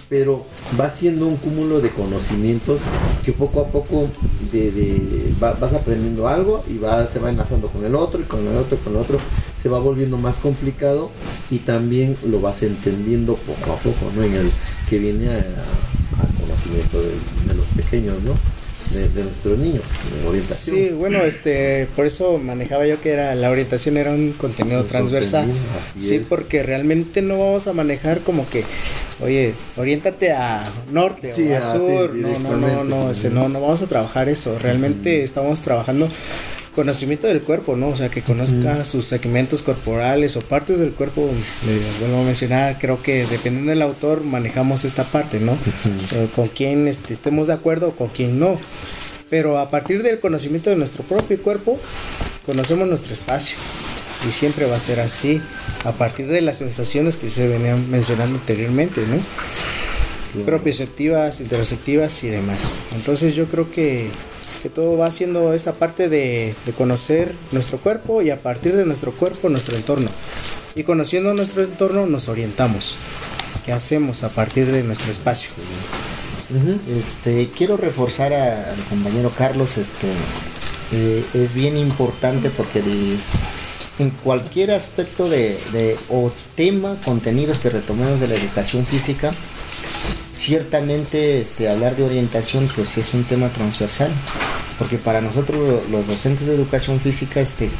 [0.08, 0.46] Pero
[0.80, 2.80] va siendo un cúmulo de conocimientos
[3.24, 4.08] que poco a poco
[4.52, 8.56] de, vas aprendiendo algo y va, se va enlazando con el otro y con el
[8.56, 9.18] otro y con el otro.
[9.60, 11.10] Se va volviendo más complicado
[11.50, 14.22] y también lo vas entendiendo poco a poco, ¿no?
[14.22, 14.50] En el
[14.88, 15.44] que viene al
[16.66, 18.34] conocimiento de los pequeños, ¿no?
[18.92, 19.82] de, nuestros niños,
[20.22, 20.76] de orientación.
[20.76, 25.50] Sí, bueno, este, por eso manejaba yo que era la orientación era un contenido transversal.
[25.96, 28.64] sí, porque realmente no vamos a manejar como que,
[29.20, 32.14] oye, oriéntate a norte o a sur.
[32.14, 34.58] no, no, no, no, no, no vamos a trabajar eso.
[34.58, 36.08] Realmente estamos trabajando
[36.76, 37.88] conocimiento del cuerpo, ¿no?
[37.88, 41.28] O sea, que conozca sus segmentos corporales o partes del cuerpo.
[41.66, 45.56] Le vuelvo a mencionar, creo que dependiendo del autor manejamos esta parte, ¿no?
[46.36, 48.60] Con quién este, estemos de acuerdo o con quién no.
[49.28, 51.80] Pero a partir del conocimiento de nuestro propio cuerpo,
[52.44, 53.56] conocemos nuestro espacio.
[54.28, 55.40] Y siempre va a ser así,
[55.84, 60.44] a partir de las sensaciones que se venían mencionando anteriormente, ¿no?
[60.44, 62.74] Propioceptivas, interoceptivas y demás.
[62.94, 64.08] Entonces yo creo que,
[64.68, 69.48] todo va haciendo esa parte de, conocer nuestro cuerpo y a partir de nuestro cuerpo
[69.48, 70.08] nuestro entorno.
[70.74, 72.96] Y conociendo nuestro entorno nos orientamos.
[73.64, 75.50] ¿Qué hacemos a partir de nuestro espacio?
[76.96, 80.06] Este, quiero reforzar al compañero Carlos, este,
[81.34, 83.16] es bien importante porque de-
[83.98, 89.30] en cualquier aspecto de, de- o tema, contenidos que retomemos de la educación física,
[90.34, 94.10] ciertamente este, hablar de orientación pues es un tema transversal,
[94.78, 97.70] porque para nosotros lo- los docentes de educación física, este,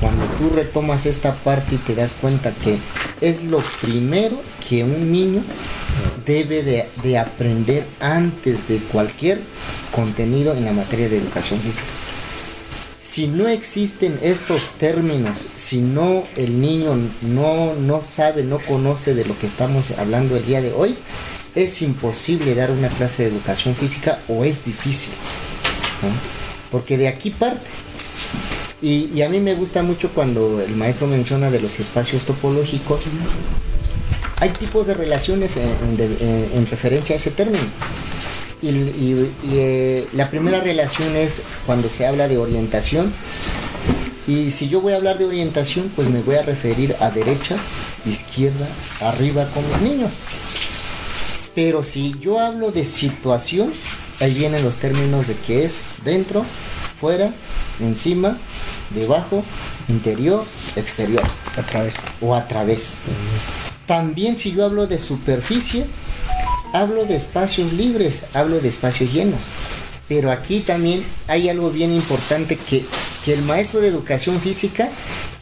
[0.00, 2.78] cuando tú retomas esta parte y te das cuenta que
[3.20, 5.40] es lo primero que un niño
[6.26, 9.40] debe de, de aprender antes de cualquier
[9.94, 11.86] contenido en la materia de educación física.
[13.02, 19.24] Si no existen estos términos, si no el niño no, no sabe, no conoce de
[19.24, 20.96] lo que estamos hablando el día de hoy,
[21.56, 25.12] es imposible dar una clase de educación física o es difícil.
[26.70, 27.66] Porque de aquí parte.
[28.82, 33.04] Y, a mí me gusta mucho cuando el maestro menciona de los espacios topológicos.
[34.38, 37.64] Hay tipos de relaciones en, referencia a ese término.
[38.60, 43.10] Y, eh, la primera relación es cuando se habla de orientación.
[44.28, 47.56] Y si yo voy a hablar de orientación, pues me voy a referir a derecha,
[48.04, 48.68] izquierda,
[49.00, 50.20] arriba con los niños.
[51.56, 53.72] Pero si yo hablo de situación,
[54.20, 56.44] ahí vienen los términos de qué es dentro,
[57.00, 57.32] fuera,
[57.80, 58.36] encima,
[58.94, 59.42] debajo,
[59.88, 60.44] interior,
[60.76, 61.24] exterior
[61.56, 61.96] A través.
[62.20, 62.96] o a través.
[63.86, 65.86] También si yo hablo de superficie,
[66.74, 69.40] hablo de espacios libres, hablo de espacios llenos.
[70.08, 72.84] Pero aquí también hay algo bien importante que,
[73.24, 74.90] que el maestro de educación física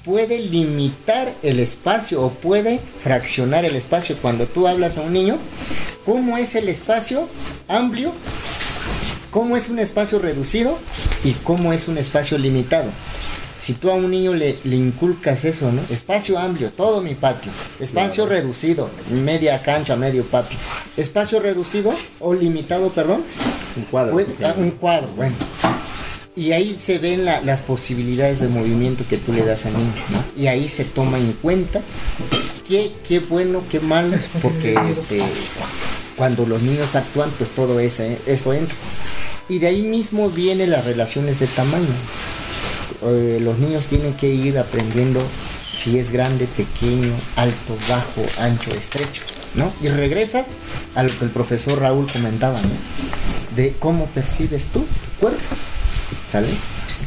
[0.04, 4.16] puede limitar el espacio o puede fraccionar el espacio.
[4.20, 5.38] Cuando tú hablas a un niño,
[6.04, 7.26] ¿cómo es el espacio
[7.68, 8.12] amplio?
[9.30, 10.78] ¿Cómo es un espacio reducido?
[11.24, 12.90] ¿Y cómo es un espacio limitado?
[13.56, 15.80] Si tú a un niño le, le inculcas eso, ¿no?
[15.88, 17.50] Espacio amplio, todo mi patio.
[17.80, 20.58] Espacio reducido, media cancha, medio patio.
[20.96, 23.22] Espacio reducido o limitado, perdón.
[23.76, 24.12] Un cuadro.
[24.12, 25.36] Pues, ah, un cuadro, bueno.
[26.36, 29.92] Y ahí se ven la- las posibilidades de movimiento que tú le das al niño,
[30.10, 30.24] ¿no?
[30.42, 31.80] Y ahí se toma en cuenta
[32.66, 35.22] qué, qué bueno, qué malo, porque este,
[36.16, 38.76] cuando los niños actúan, pues todo ese, eso entra.
[39.48, 41.86] Y de ahí mismo vienen las relaciones de tamaño.
[43.04, 45.22] Eh, los niños tienen que ir aprendiendo
[45.72, 49.22] si es grande, pequeño, alto, bajo, ancho, estrecho,
[49.54, 49.70] ¿no?
[49.82, 50.54] Y regresas
[50.96, 53.54] a lo que el profesor Raúl comentaba, ¿no?
[53.56, 55.40] De cómo percibes tú tu cuerpo,
[56.30, 56.48] ¿sale?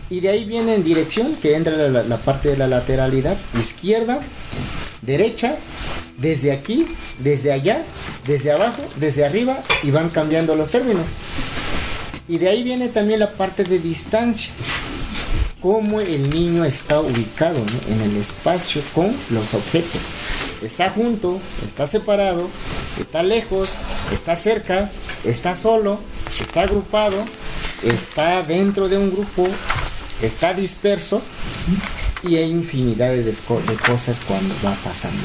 [0.09, 4.19] Y de ahí viene en dirección, que entra la, parte de la lateralidad, izquierda,
[5.01, 5.55] derecha,
[6.17, 6.87] desde aquí,
[7.19, 7.83] desde allá,
[8.25, 11.05] desde abajo, desde arriba, y van cambiando los términos.
[12.29, 14.51] Y de ahí viene también la parte de distancia.
[15.61, 20.07] Cómo el niño está ubicado en el espacio con los objetos.
[20.61, 22.47] Está junto, está separado,
[22.99, 23.69] está lejos,
[24.13, 24.89] está cerca,
[25.23, 25.99] está solo,
[26.41, 27.25] está agrupado,
[27.83, 29.47] está dentro de un grupo,
[30.21, 31.21] está disperso
[32.23, 33.33] y hay infinidad de,
[33.85, 35.21] cosas cuando va pasando.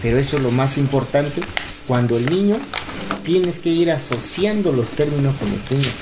[0.00, 1.42] Pero eso es lo más importante,
[1.86, 2.56] cuando el niño
[3.24, 5.92] tienes que ir asociando los términos con los niños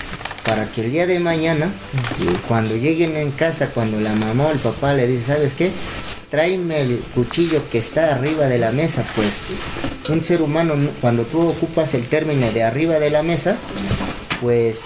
[0.44, 4.50] para que el día de mañana, eh, cuando lleguen en casa, cuando la mamá o
[4.50, 5.70] el papá le dice, ¿sabes qué?
[6.30, 9.42] Tráeme el cuchillo que está arriba de la mesa, pues
[10.10, 13.56] un ser humano, no- cuando tú ocupas el término de arriba de la mesa,
[14.40, 14.84] pues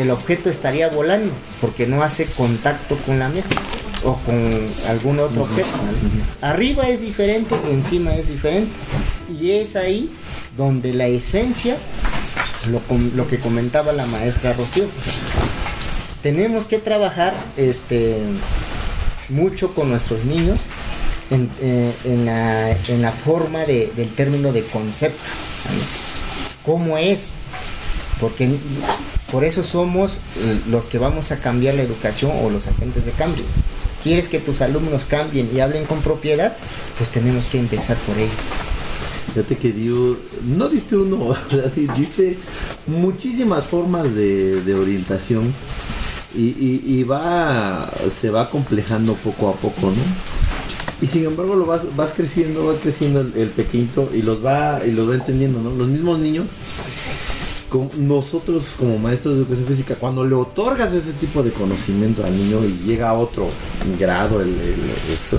[0.00, 3.54] el objeto estaría volando porque no hace contacto con la mesa
[4.04, 4.36] o con
[4.88, 5.68] algún otro objeto.
[6.40, 8.70] Arriba es diferente, encima es diferente.
[9.40, 10.10] Y es ahí
[10.56, 11.76] donde la esencia,
[12.70, 12.80] lo,
[13.14, 15.12] lo que comentaba la maestra Rocío, o sea,
[16.22, 18.18] tenemos que trabajar este,
[19.28, 20.62] mucho con nuestros niños
[21.30, 25.22] en, eh, en la, en la forma de- del término de concepto.
[26.64, 27.32] ¿Cómo es?
[28.20, 28.48] Porque
[29.30, 33.12] por eso somos eh, los que vamos a cambiar la educación o los agentes de
[33.12, 33.44] cambio.
[34.02, 36.56] ¿Quieres que tus alumnos cambien y hablen con propiedad?
[36.96, 38.32] Pues tenemos que empezar por ellos.
[39.34, 40.16] Fíjate que dio,
[40.56, 41.34] no diste uno,
[41.96, 42.38] diste
[42.86, 45.52] muchísimas formas de, orientación
[46.34, 50.38] y va, se va complejando poco a poco, ¿no?
[51.00, 54.80] Y sin embargo lo vas, vas creciendo, va creciendo el, el pequeñito y los va,
[54.84, 55.70] y los va entendiendo, ¿no?
[55.70, 56.48] Los mismos niños
[57.96, 62.64] nosotros como maestros de educación física, cuando le otorgas ese tipo de conocimiento al niño
[62.64, 63.48] y llega a otro
[63.98, 64.54] grado el,
[65.12, 65.38] esto,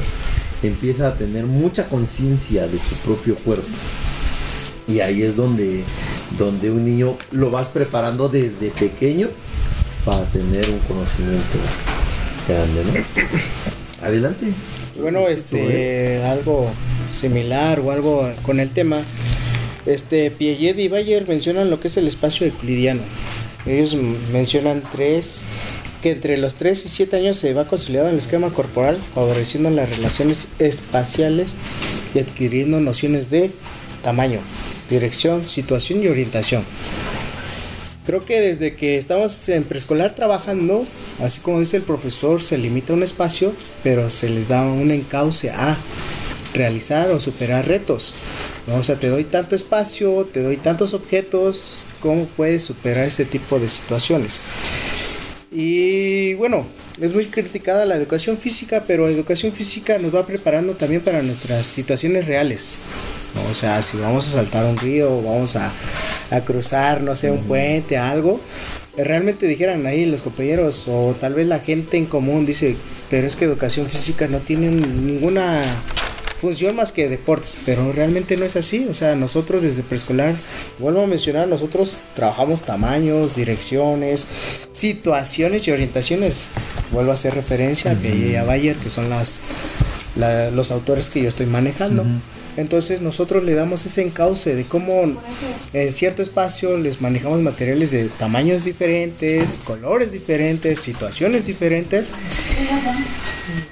[0.63, 3.67] empieza a tener mucha conciencia de su propio cuerpo.
[4.88, 5.84] Y ahí es donde,
[6.38, 9.30] donde un niño lo vas preparando desde pequeño
[10.05, 11.57] para tener un conocimiento
[12.47, 14.05] grande, ¿no?
[14.05, 14.47] Adelante.
[14.99, 16.69] Bueno, este, algo
[17.09, 19.01] similar o algo con el tema
[19.90, 23.02] este, Piaget y Bayer mencionan lo que es el espacio euclidiano.
[23.66, 23.96] Ellos
[24.32, 25.42] mencionan tres,
[26.02, 29.90] que entre los 3 y 7 años se va consolidando el esquema corporal, favoreciendo las
[29.90, 31.58] relaciones espaciales
[32.14, 33.52] y adquiriendo nociones de
[34.02, 34.40] tamaño,
[34.90, 36.64] dirección, situación y orientación.
[38.06, 40.86] Creo que desde que estamos en preescolar trabajando,
[41.22, 43.52] así como dice el profesor, se limita un espacio,
[43.84, 45.78] pero se les da un encauce a
[46.54, 48.14] realizar o superar retos.
[48.72, 53.60] O sea, te doy tanto espacio, te doy tantos objetos, ¿cómo puedes superar este tipo
[53.60, 54.41] de situaciones?
[55.52, 56.66] Y bueno,
[57.02, 61.22] es muy criticada la educación física, pero la educación física nos va preparando también para
[61.22, 62.78] nuestras situaciones reales.
[63.50, 65.72] O sea, si vamos a saltar un río, vamos a,
[66.30, 68.39] a cruzar, no sé, un puente, algo,
[69.04, 72.76] realmente dijeran ahí los compañeros o tal vez la gente en común dice,
[73.10, 75.62] pero es que educación física no tiene ninguna
[76.40, 78.88] función más que deportes, pero realmente no es así.
[78.90, 80.36] O sea, nosotros desde preescolar,
[80.80, 84.28] vuelvo a mencionar, nosotros trabajamos tamaños, direcciones,
[84.72, 86.50] situaciones y orientaciones.
[86.92, 89.42] Vuelvo a hacer referencia a Bayer, que son las,
[90.54, 92.06] los autores que yo estoy manejando.
[92.58, 95.14] Entonces nosotros le damos ese encauce de cómo
[95.72, 102.12] en cierto espacio les manejamos materiales de tamaños diferentes, colores diferentes, situaciones diferentes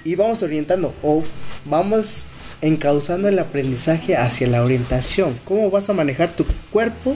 [0.06, 1.22] y vamos orientando o
[1.66, 2.28] vamos
[2.62, 5.40] encauzando el aprendizaje hacia la orientación.
[5.46, 7.16] ¿Cómo vas a manejar tu cuerpo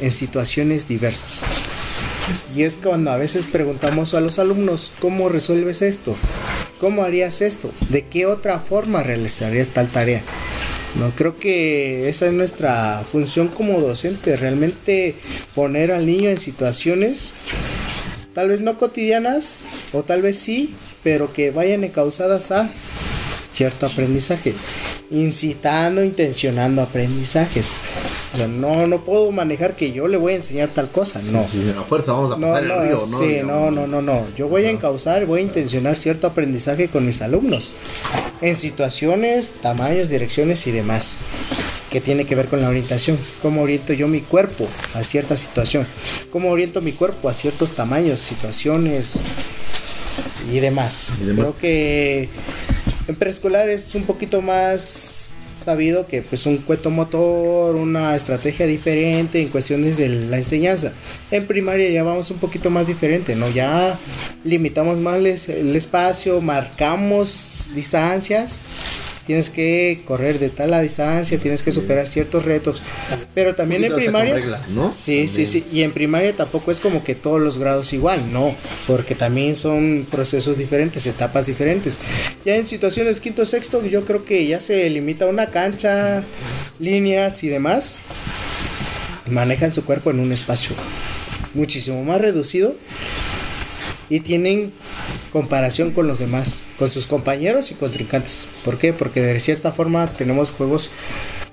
[0.00, 1.42] en situaciones diversas?
[2.54, 6.16] Y es cuando a veces preguntamos a los alumnos, ¿cómo resuelves esto?
[6.80, 7.72] ¿Cómo harías esto?
[7.88, 10.22] ¿De qué otra forma realizarías tal tarea?
[10.98, 15.16] No creo que esa es nuestra función como docente, realmente
[15.54, 17.34] poner al niño en situaciones
[18.38, 20.72] tal vez no cotidianas o tal vez sí,
[21.02, 22.70] pero que vayan encausadas a
[23.58, 24.54] cierto aprendizaje,
[25.10, 27.76] incitando, intencionando aprendizajes.
[28.48, 31.44] no, no puedo manejar que yo le voy a enseñar tal cosa, no.
[31.88, 33.18] fuerza vamos a pasar no, el río, ¿no?
[33.18, 34.24] Sí, no, no, no, no.
[34.36, 37.72] Yo voy a encauzar, voy a intencionar cierto aprendizaje con mis alumnos
[38.42, 41.16] en situaciones, tamaños, direcciones y demás
[41.90, 43.18] que tiene que ver con la orientación.
[43.42, 45.84] ¿Cómo oriento yo mi cuerpo a cierta situación?
[46.30, 49.18] ¿Cómo oriento mi cuerpo a ciertos tamaños, situaciones
[50.52, 51.14] y demás?
[51.20, 51.40] ¿Y demás?
[51.40, 52.28] Creo que
[53.08, 59.42] en preescolar es un poquito más sabido que pues un cuento motor, una estrategia diferente
[59.42, 60.92] en cuestiones de la enseñanza.
[61.30, 63.48] En primaria ya vamos un poquito más diferente, ¿no?
[63.50, 63.98] Ya
[64.44, 68.62] limitamos más el espacio, marcamos distancias
[69.28, 72.80] tienes que correr de tal a distancia, tienes que superar ciertos retos.
[73.34, 74.90] Pero también en primaria, ¿no?
[74.90, 75.66] Sí, sí, sí.
[75.70, 78.54] Y en primaria tampoco es como que todos los grados igual, no,
[78.86, 82.00] porque también son procesos diferentes, etapas diferentes.
[82.46, 86.22] Ya en situaciones quinto, sexto, yo creo que ya se limita a una cancha,
[86.78, 87.98] líneas y demás.
[89.30, 90.74] Manejan su cuerpo en un espacio
[91.52, 92.74] muchísimo más reducido
[94.10, 94.72] y tienen
[95.32, 98.48] comparación con los demás, con sus compañeros y contrincantes.
[98.64, 98.92] ¿Por qué?
[98.92, 100.90] Porque de cierta forma tenemos juegos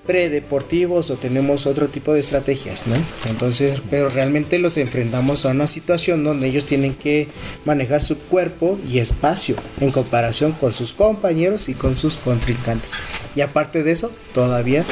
[0.06, 2.95] predeportivos o tenemos otro tipo de estrategias, ¿no?
[3.28, 7.28] Entonces, pero realmente los enfrentamos a una situación donde ellos tienen que
[7.66, 12.93] manejar su cuerpo y espacio en comparación con sus compañeros y con sus contrincantes.
[13.36, 14.84] Y aparte de eso, todavía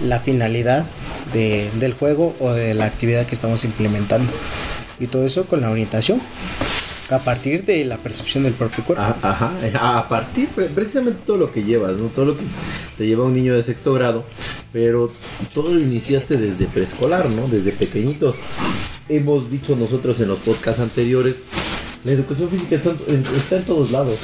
[0.00, 0.84] la finalidad
[1.32, 4.32] del juego o de la actividad que estamos implementando.
[4.98, 6.20] Y todo eso con la orientación
[7.10, 9.02] a partir de la percepción del propio cuerpo.
[9.04, 12.06] Ah, ajá, a partir precisamente todo lo que llevas, ¿no?
[12.06, 12.44] Todo lo que
[12.96, 14.24] te lleva un niño de sexto grado,
[14.72, 15.10] pero
[15.52, 17.48] todo lo iniciaste desde preescolar, ¿no?
[17.48, 18.36] Desde pequeñitos.
[19.08, 21.38] Hemos dicho nosotros en los podcasts anteriores,
[22.04, 24.18] la educación física está en, todos lados.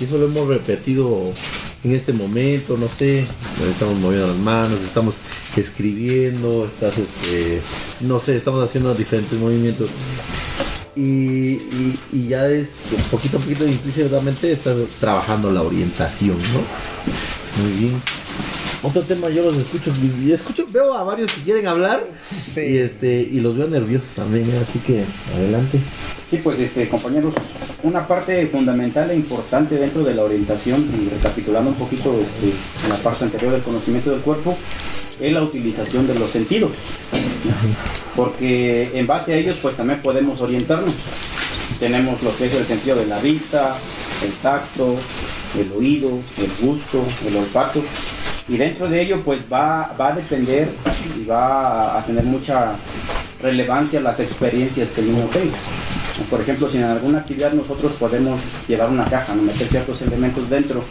[0.00, 1.32] Y eso lo hemos repetido
[1.84, 3.24] en este momento, no sé,
[3.70, 5.14] estamos moviendo las manos, estamos
[5.56, 7.60] escribiendo, estás, este,
[8.00, 9.90] no sé, estamos haciendo diferentes movimientos
[10.98, 17.62] y, ya es un poquito a poquito implícitamente estás trabajando la orientación, ¿no?
[17.62, 18.02] Muy bien.
[18.82, 19.92] Otro tema yo los escucho,
[20.24, 22.00] y escucho, veo a varios que quieren hablar
[22.56, 24.58] y este y los veo nerviosos también, ¿eh?
[24.60, 25.80] así que adelante.
[26.28, 27.34] Sí, pues este compañeros,
[27.82, 32.52] una parte fundamental e importante dentro de la orientación y recapitulando un poquito este,
[32.84, 34.56] en la parte anterior del conocimiento del cuerpo
[35.20, 36.72] es la utilización de los sentidos.
[38.16, 40.94] Porque en base a ellos pues también podemos orientarnos.
[41.78, 43.76] Tenemos lo que es el sentido de la vista,
[44.24, 44.96] el tacto,
[45.58, 47.82] el oído, el gusto, el olfato.
[48.48, 50.68] Y dentro de ello pues va, va a depender
[51.20, 52.76] y va a tener mucha
[53.42, 55.56] relevancia las experiencias que el niño tenga.
[56.30, 59.42] Por ejemplo, si en alguna actividad nosotros podemos llevar una caja, ¿no?
[59.42, 60.82] meter ciertos elementos dentro,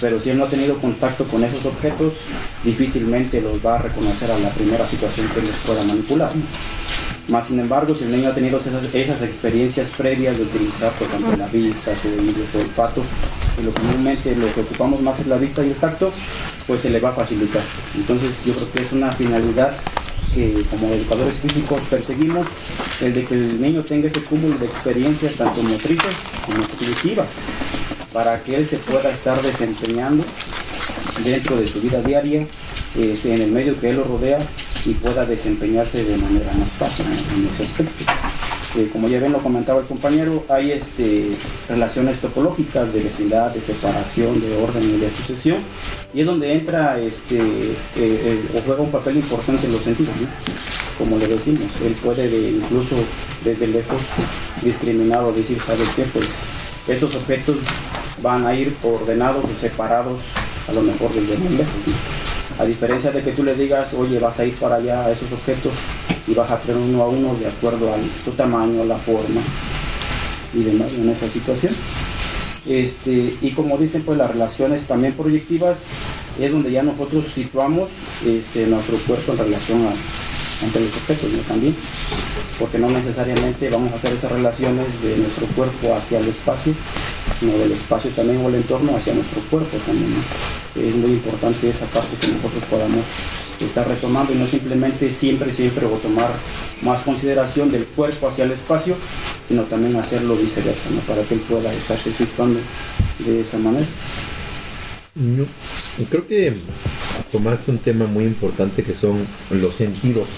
[0.00, 2.14] pero si él no ha tenido contacto con esos objetos,
[2.64, 6.30] difícilmente los va a reconocer a la primera situación que les pueda manipular.
[7.28, 11.36] Más sin embargo, si el niño ha tenido esas, experiencias previas de utilizar, por ejemplo,
[11.36, 13.02] la vista, su oído, su olfato,
[13.60, 16.12] y lo comúnmente lo que ocupamos más es la vista y el tacto,
[16.66, 17.62] pues se le va a facilitar.
[17.94, 19.72] Entonces yo creo que es una finalidad
[20.34, 22.46] que como educadores físicos perseguimos,
[23.00, 26.14] el de que el niño tenga ese cúmulo de experiencias tanto motrices
[26.46, 27.28] como cognitivas,
[28.12, 30.24] para que él se pueda estar desempeñando
[31.24, 32.46] dentro de su vida diaria,
[32.96, 34.38] este, en el medio que él lo rodea
[34.84, 38.04] y pueda desempeñarse de manera más fácil en ese aspecto.
[38.74, 41.28] Eh, como ya bien lo comentaba el compañero, hay este,
[41.68, 45.58] relaciones topológicas de vecindad, de separación, de orden y de sucesión,
[46.14, 50.14] y es donde entra este, eh, eh, o juega un papel importante en los sentidos,
[50.96, 52.96] como le decimos, él puede incluso
[53.44, 54.00] desde lejos
[54.62, 56.04] discriminar o decir, ¿sabes qué?
[56.04, 56.26] Pues
[56.88, 57.56] estos objetos
[58.22, 60.22] van a ir ordenados o separados
[60.66, 61.74] a lo mejor desde muy lejos.
[62.58, 65.30] A diferencia de que tú le digas, oye, vas a ir para allá a esos
[65.32, 65.72] objetos
[66.26, 69.40] y vas a hacer uno a uno de acuerdo a su tamaño, la forma
[70.54, 71.74] y demás en esa situación.
[72.66, 75.78] Este, y como dicen, pues las relaciones también proyectivas
[76.40, 77.90] es donde ya nosotros situamos
[78.24, 81.74] este, nuestro cuerpo en relación a, entre los objetos también,
[82.58, 86.72] porque no necesariamente vamos a hacer esas relaciones de nuestro cuerpo hacia el espacio,
[87.40, 90.14] sino del espacio también o el entorno hacia nuestro cuerpo también.
[90.76, 93.04] Es muy importante esa parte que nosotros podamos
[93.64, 96.30] estar retomando y no simplemente siempre, siempre o tomar
[96.82, 98.94] más consideración del cuerpo hacia el espacio,
[99.48, 102.60] sino también hacerlo viceversa, para que él pueda estarse situando
[103.20, 103.86] de esa manera.
[106.10, 106.54] creo que
[107.30, 110.28] tomaste un tema muy importante que son los sentidos.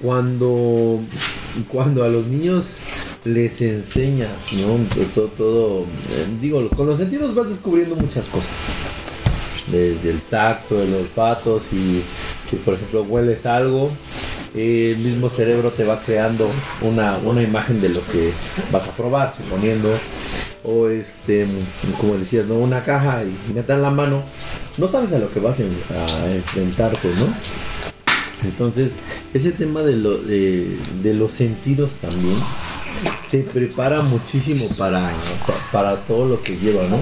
[0.00, 1.00] Cuando,
[1.68, 2.72] cuando a los niños
[3.24, 4.78] les enseñas, ¿no?
[5.14, 8.50] Todo, todo, eh, digo, con los sentidos vas descubriendo muchas cosas.
[9.70, 12.02] Desde el tacto, el olfato, si,
[12.48, 13.90] si por ejemplo hueles algo,
[14.54, 16.50] el mismo cerebro te va creando
[16.82, 18.32] una, una imagen de lo que
[18.72, 19.90] vas a probar, suponiendo,
[20.64, 21.46] o este,
[22.00, 22.54] como decías, ¿no?
[22.54, 24.22] Una caja y metan en la mano,
[24.76, 27.32] no sabes a lo que vas a enfrentarte, ¿no?
[28.42, 28.92] Entonces,
[29.34, 29.96] ese tema de,
[31.02, 32.36] de, los sentidos también
[33.30, 35.10] te prepara muchísimo para,
[35.70, 36.98] para todo lo que lleva, ¿no?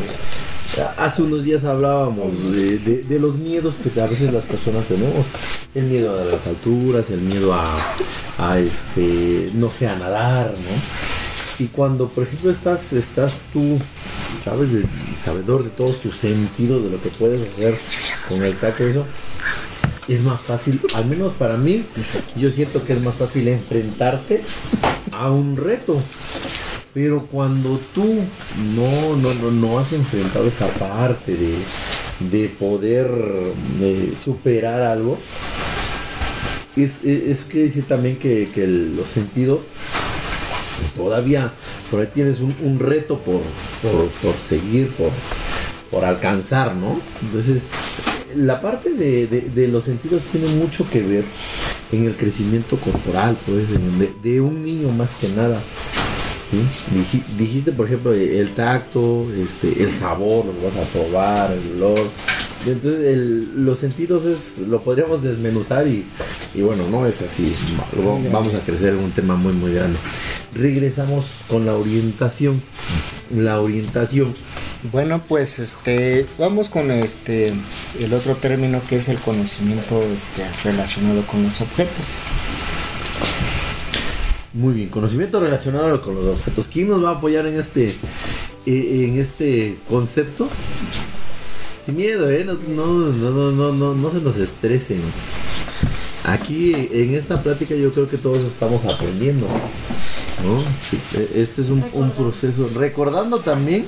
[0.96, 5.26] Hace unos días hablábamos de, los miedos que a veces las personas tenemos.
[5.74, 11.64] El miedo a las alturas, el miedo a, este, no sé, a nadar, ¿no?
[11.64, 13.78] Y cuando, por ejemplo, estás, estás tú
[14.42, 14.68] sabes,
[15.22, 17.76] sabedor de todos tus sentidos, de lo que puedes hacer
[18.28, 19.04] con el taco eso,
[20.06, 21.84] es más fácil, al menos para mí,
[22.36, 24.42] yo siento que es más fácil enfrentarte
[25.12, 26.00] a un reto.
[26.98, 28.24] Pero cuando tú
[28.74, 31.54] no, no, no, no has enfrentado esa parte de,
[32.28, 33.08] de poder
[34.20, 35.16] superar algo,
[36.76, 39.60] es, eso quiere decir también que, que los sentidos
[40.96, 41.52] todavía
[41.88, 43.42] por ahí tienes un, reto por,
[43.80, 45.12] por, seguir, por,
[45.92, 47.00] por alcanzar, ¿no?
[47.22, 47.62] Entonces,
[48.34, 51.24] la parte de, los sentidos tiene mucho que ver
[51.92, 53.66] en el crecimiento corporal, pues,
[54.20, 55.62] de, un niño más que nada.
[57.38, 62.06] Dijiste, por ejemplo, el tacto, este, el sabor, lo vas a probar, el olor.
[62.66, 63.18] Entonces,
[63.54, 66.04] los sentidos es, lo podríamos desmenuzar y,
[66.54, 67.52] y bueno, no es así.
[68.32, 69.98] Vamos a crecer en un tema muy, muy grande
[70.54, 72.60] regresamos con la orientación.
[73.30, 74.34] La orientación.
[74.92, 77.52] Bueno, pues este vamos con este
[77.98, 82.16] el otro término que es el conocimiento este, relacionado con los objetos.
[84.58, 86.66] Muy bien, conocimiento relacionado con los objetos.
[86.66, 87.94] ¿Quién nos va a apoyar en este
[88.66, 90.48] eh, en este concepto?
[91.86, 95.00] Sin miedo, eh, no, no, no, no, no, no se nos estresen.
[96.24, 99.46] Aquí en esta plática yo creo que todos estamos aprendiendo.
[101.14, 102.68] E, este es un, proceso.
[102.74, 103.86] Recordando también,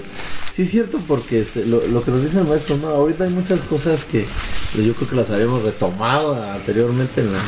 [0.55, 3.59] sí es cierto, porque este, lo, que nos dice el maestro, no, ahorita hay muchas
[3.63, 4.25] cosas que
[4.73, 7.41] pues, yo creo que las habíamos retomado anteriormente en la,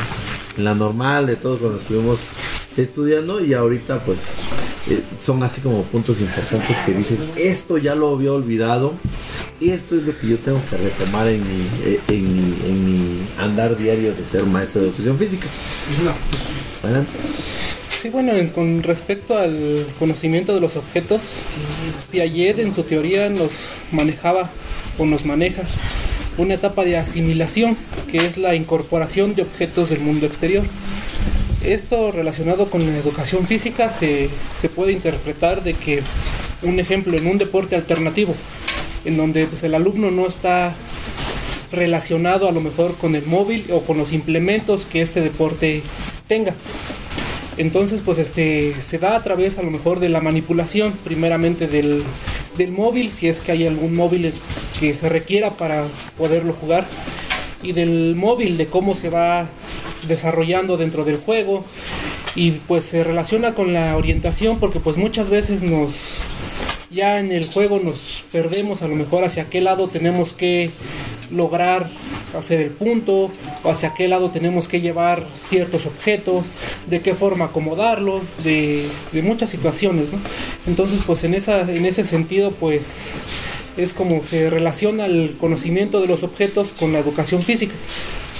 [0.57, 2.19] en la normal, de todo cuando estuvimos
[2.81, 4.17] estudiando y ahorita pues
[4.89, 8.93] eh, son así como puntos importantes que dices, esto ya lo había olvidado,
[9.61, 14.13] esto es lo que yo tengo que retomar en mi, eh, en mi, andar diario
[14.13, 15.47] de ser maestro de educación física.
[16.83, 17.11] Adelante.
[18.01, 21.21] Sí, bueno, en- con respecto al conocimiento de los objetos,
[22.11, 23.51] Piaget en su teoría nos
[23.93, 24.49] manejaba
[24.97, 25.61] o nos maneja
[26.37, 27.77] una etapa de asimilación,
[28.11, 30.63] que es la incorporación de objetos del mundo exterior.
[31.63, 36.01] Esto relacionado con la educación física se, se puede interpretar de que,
[36.61, 38.35] un ejemplo, en un deporte alternativo,
[39.05, 40.75] en donde pues, el alumno no está
[41.71, 45.81] relacionado a lo mejor con el móvil o con los implementos que este deporte
[46.27, 46.53] tenga.
[47.55, 52.03] Entonces, pues este se da a través a lo mejor de la manipulación, primeramente del,
[52.57, 54.33] del móvil, si es que hay algún móvil
[54.79, 55.85] que se requiera para
[56.17, 56.85] poderlo jugar,
[57.61, 59.47] y del móvil, de cómo se va
[60.07, 61.63] desarrollando dentro del juego,
[62.35, 66.21] y pues se relaciona con la orientación, porque pues muchas veces nos
[66.89, 70.69] ya en el juego nos perdemos a lo mejor hacia qué lado tenemos que
[71.31, 71.89] lograr
[72.37, 73.31] hacer el punto
[73.63, 76.47] o hacia qué lado tenemos que llevar ciertos objetos,
[76.89, 78.85] de qué forma acomodarlos, de,
[79.23, 80.09] muchas situaciones.
[80.67, 83.21] Entonces, pues en, esa, en ese sentido, pues
[83.77, 87.73] es como se relaciona el conocimiento de los objetos con la educación física,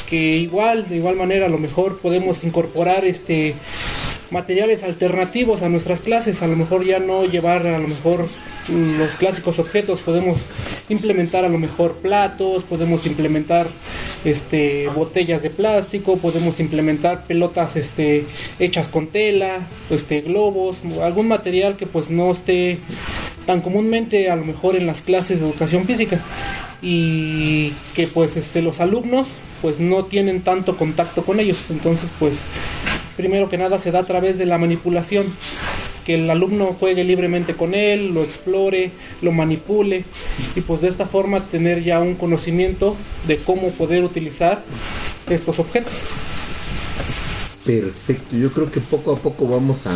[0.09, 3.55] que igual, de igual manera, a lo mejor podemos incorporar este
[4.33, 8.25] materiales alternativos a nuestras clases, a lo mejor ya no llevar a lo mejor
[8.67, 10.39] mm, los clásicos objetos, podemos
[10.89, 13.67] implementar a lo mejor platos, podemos implementar
[14.25, 18.25] este botellas de plástico, podemos implementar pelotas este
[18.57, 22.79] hechas con tela, este globos, algún material que pues no esté
[23.45, 26.19] tan comúnmente a lo mejor en las clases de educación física.
[26.81, 29.27] Y que pues este los alumnos
[29.63, 32.43] pues no tienen tanto contacto con ellos entonces pues
[33.17, 35.25] primero que nada se da a través de la manipulación
[36.03, 38.91] que el alumno juegue libremente con él, lo explore,
[39.21, 40.03] lo manipule
[40.55, 42.95] y pues de esta forma tener ya un conocimiento
[43.27, 44.63] de cómo poder utilizar
[45.29, 46.01] estos objetos.
[47.65, 49.95] Perfecto, yo creo que poco a poco vamos a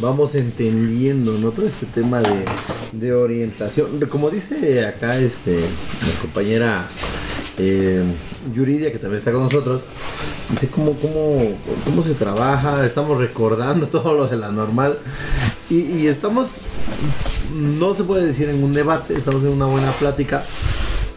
[0.00, 1.50] vamos entendiendo ¿no?
[1.50, 2.44] todo este tema de,
[2.92, 3.98] de orientación.
[4.10, 6.86] Como dice acá este mi compañera
[7.58, 8.02] eh,
[8.54, 9.82] Yuridia, que también está con nosotros,
[10.50, 14.98] dice cómo, cómo, cómo se trabaja, estamos recordando todo lo de la normal
[15.68, 16.48] y, estamos,
[17.54, 20.42] no se puede decir en un debate, estamos en una buena plática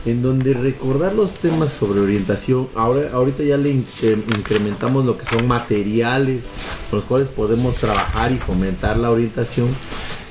[0.05, 5.25] en donde recordar los temas sobre orientación, ahora ahorita ya le incre- incrementamos lo que
[5.25, 6.43] son materiales
[6.89, 9.69] con los cuales podemos trabajar y fomentar la orientación.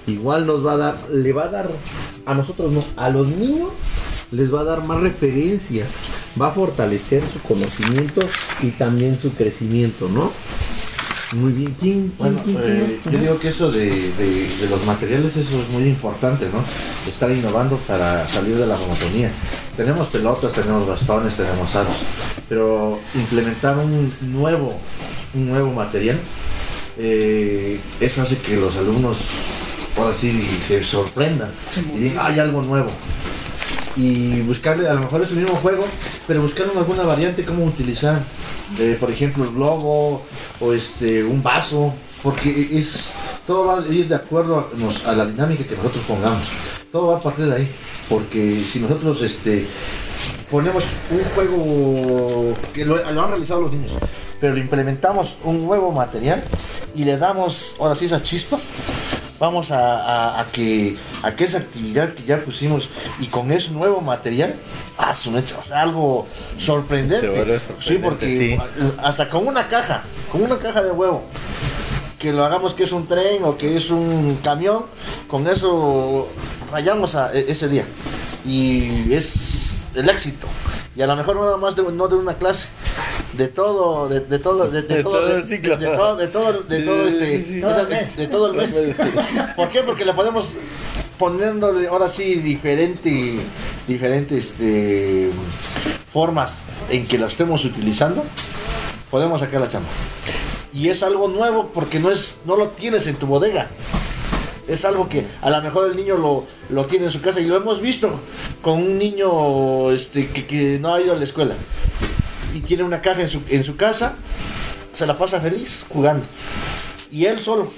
[0.07, 1.71] Igual nos va a dar, le va a dar
[2.27, 3.71] a nosotros no, a los niños
[4.33, 5.97] les va a dar más referencias,
[6.41, 8.21] va a fortalecer su conocimiento
[8.63, 10.33] y también su crecimiento, ¿no?
[11.35, 12.13] Muy bien, ¿quién?
[12.19, 13.15] Bueno, quién, eh, quién?
[13.15, 16.63] yo digo que eso de, de- de los materiales, eso es muy importante, ¿no?
[17.11, 19.31] Estar innovando para salir de la monotonía.
[19.77, 21.97] Tenemos pelotas, tenemos bastones, tenemos aros,
[22.49, 24.79] pero implementar un nuevo,
[25.35, 26.19] un nuevo material,
[26.99, 29.17] eh, eso hace que los alumnos
[29.97, 31.51] ahora sí se sorprendan
[31.95, 32.91] y digan, hay algo nuevo.
[33.97, 35.85] Y buscarle, a lo mejor es el mismo juego,
[36.27, 38.21] pero buscar alguna variante, cómo utilizar,
[38.99, 40.25] por ejemplo, el globo
[40.61, 42.95] o este un vaso, porque es
[43.47, 46.43] todo va a ir de acuerdo a, nos- la dinámica que nosotros pongamos.
[46.91, 47.69] Todo va a partir de ahí,
[48.09, 49.67] porque si nosotros este
[50.51, 53.93] ponemos un juego que lo, lo han realizado los niños,
[54.41, 56.43] pero le implementamos un nuevo material
[56.95, 58.59] y le damos ahora sí esa chispa,
[59.43, 59.99] vamos a,
[60.37, 62.89] a- a que, a que esa actividad que ya pusimos
[63.19, 64.55] y con ese nuevo material,
[64.99, 67.27] ah, su mecha, o sea, algo sorprendente.
[67.29, 68.93] Vuelve Sí, sorprendente, porque sí.
[69.03, 71.25] hasta con una caja, con una caja de huevo,
[72.21, 74.85] que lo hagamos que es un tren o que es un camión,
[75.27, 76.29] con eso
[76.71, 77.85] rayamos a e- ese día.
[78.47, 80.47] Y es el éxito.
[80.95, 82.69] Y a lo mejor nada más de, no de una clase,
[83.33, 85.77] de todo, de, de todo, de, de De todo, el ciclo.
[85.77, 88.17] de- todo, de todo, de Sí, todo este, sí, sí.
[88.17, 88.75] de- todo el mes.
[89.57, 89.81] ¿Por qué?
[89.83, 90.53] Porque le podemos
[91.19, 93.37] poniéndole ahora sí diferente,
[93.87, 95.31] diferentes este,
[96.13, 98.25] formas en que lo estemos utilizando,
[99.11, 99.89] podemos sacar la chamba.
[100.75, 103.69] Y es algo nuevo porque no es, no lo tienes en tu bodega.
[104.69, 107.47] Es algo que a lo mejor el niño lo, lo tiene en su casa y
[107.47, 108.11] lo hemos visto
[108.63, 111.55] con un niño este, que, que no ha ido a la escuela
[112.55, 114.15] y tiene una caja en su, en su casa,
[114.93, 116.25] se la pasa feliz jugando.
[117.11, 117.71] Y él solo.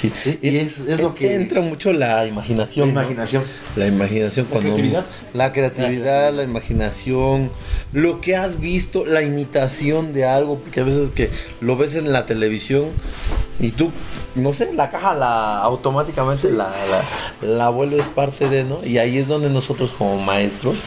[0.00, 0.38] Sí.
[0.42, 2.88] Y es- es lo que- entra mucho la imaginación.
[2.88, 3.00] La ¿no?
[3.00, 3.42] imaginación.
[3.76, 5.04] La imaginación cuando creatividad.
[5.32, 7.50] la creatividad, la imaginación,
[7.92, 12.12] lo que has visto, la imitación de algo, porque a veces que lo ves en
[12.12, 12.90] la televisión
[13.60, 13.92] Y tú,
[14.34, 16.72] no sé, la caja la automáticamente la,
[17.40, 18.84] la, la vuelves parte de, ¿no?
[18.84, 20.80] Y ahí es donde nosotros como maestros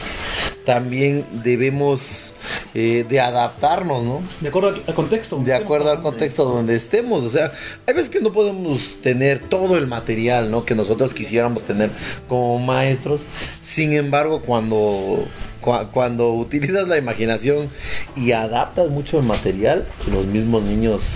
[0.68, 2.34] también debemos
[2.74, 4.20] eh, de adaptarnos, ¿no?
[4.42, 5.38] De acuerdo al, al contexto.
[5.42, 7.24] De acuerdo al contexto donde estemos.
[7.24, 7.52] O sea,
[7.86, 10.66] hay veces que no podemos tener todo el material, ¿no?
[10.66, 11.88] Que nosotros quisiéramos tener
[12.28, 13.22] como maestros.
[13.62, 15.24] Sin embargo, cuando,
[15.62, 17.70] cua- cuando utilizas la imaginación
[18.14, 21.14] y adaptas mucho el material, los mismos niños,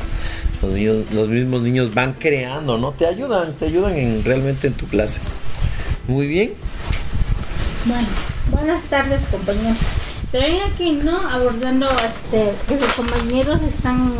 [0.62, 2.92] los niños, los mismos niños van creando, ¿no?
[2.92, 5.20] Te ayudan, te ayudan en, realmente en tu clase.
[6.08, 6.54] Muy bien.
[7.84, 8.06] Bueno,
[8.50, 9.78] buenas tardes compañeros.
[10.30, 11.16] También aquí, ¿no?
[11.28, 14.12] Abordando este, que los compañeros están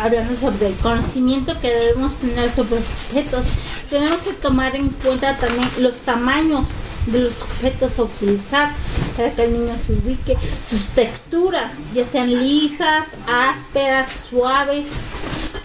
[0.00, 3.44] hablando sobre el conocimiento que debemos tener sobre los objetos.
[3.90, 6.64] Tenemos que tomar en cuenta también los tamaños
[7.06, 8.70] de los objetos a utilizar
[9.16, 10.36] para que el niño se ubique,
[10.68, 15.02] sus texturas, ya sean lisas, ásperas, suaves,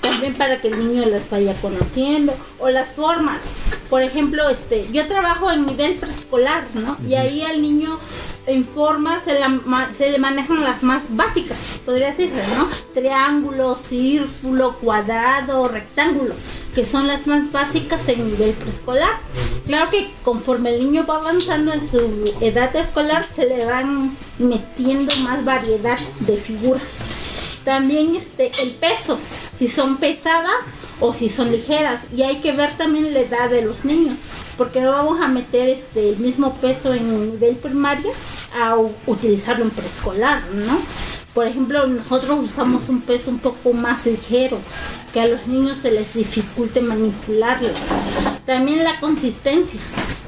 [0.01, 2.33] también para que el niño las vaya conociendo.
[2.59, 3.45] O las formas.
[3.89, 7.99] Por ejemplo este yo trabajo en nivel preescolar no y ahí al niño
[8.47, 14.73] en formas se, la se le manejan las más básicas podría decirse no triángulo círculo
[14.75, 16.33] cuadrado rectángulo
[16.77, 19.09] que son las más básicas en nivel preescolar.
[19.65, 21.97] Claro que conforme el niño va avanzando en su
[22.39, 26.99] edad escolar se le van metiendo más variedad de figuras.
[27.65, 29.17] También este el peso
[29.57, 30.65] si son pesadas
[30.99, 34.19] o si son ligeras y hay que ver también la edad de los niños
[34.57, 38.11] porque no vamos a meter este el mismo peso en nivel primaria
[38.59, 40.79] a utilizarlo en preescolar no
[41.33, 44.57] por ejemplo nosotros usamos un peso un poco más ligero
[45.13, 47.69] que a los niños se les dificulte manipularlo.
[48.45, 49.79] También la consistencia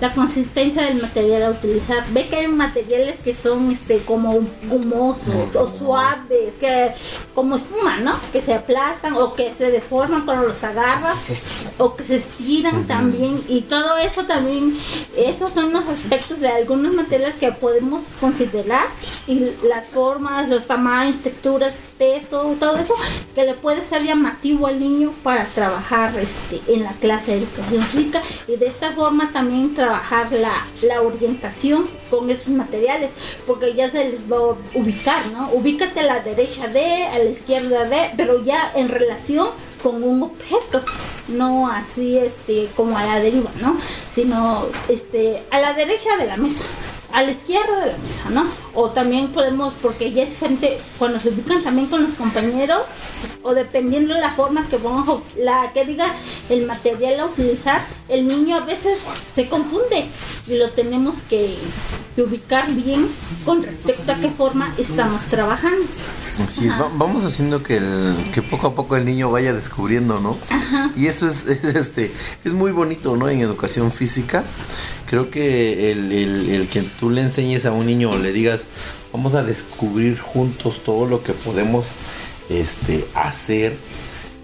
[0.01, 2.03] la consistencia del material a utilizar.
[2.11, 6.91] Ve que hay materiales que son este como gomosos o suaves, que
[7.35, 8.15] como espuma, ¿no?
[8.31, 13.41] Que se aplatan o que se deforman cuando los agarras o que se estiran también.
[13.47, 14.77] Y todo eso también
[15.17, 18.85] esos son los aspectos de algunos materiales que podemos considerar
[19.27, 22.93] y las formas, los tamaños, texturas, peso, todo eso
[23.35, 27.81] que le puede ser llamativo al niño para trabajar este en la clase de educación
[27.83, 28.21] física.
[28.47, 33.11] Y de esta forma también trabajar la, la orientación con esos materiales
[33.45, 35.49] porque ya se les va a ubicar, ¿no?
[35.51, 39.47] Ubícate a la derecha de, a la izquierda de, pero ya en relación
[39.81, 40.83] con un objeto,
[41.29, 43.77] no así este como a la deriva, ¿no?
[44.09, 46.65] Sino este a la derecha de la mesa,
[47.13, 48.45] a la izquierda de la mesa, ¿no?
[48.75, 52.85] O también podemos, porque ya es gente, cuando se ubican también con los compañeros,
[53.43, 56.13] o dependiendo de la forma que vamos la que diga
[56.49, 60.05] el material a utilizar, el niño a veces se confunde
[60.47, 61.55] y lo tenemos que,
[62.15, 63.07] que ubicar bien
[63.45, 65.85] con respecto a qué forma estamos trabajando.
[66.47, 70.37] Es, va- vamos haciendo que, el, que poco a poco el niño vaya descubriendo, ¿no?
[70.95, 72.13] Y eso es, es, este,
[72.45, 73.27] es muy bonito, ¿no?
[73.29, 74.43] En educación física.
[75.07, 78.67] Creo que el, el- el que tú le enseñes a un niño o le digas,
[79.13, 81.93] vamos a descubrir juntos todo lo que podemos
[82.49, 83.75] este, hacer,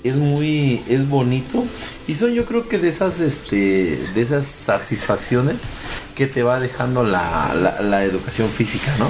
[0.03, 1.63] es muy, es bonito.
[2.07, 5.61] Y son yo creo que de esas, este, de esas satisfacciones
[6.15, 9.09] que te va dejando la, la, educación física, ¿no?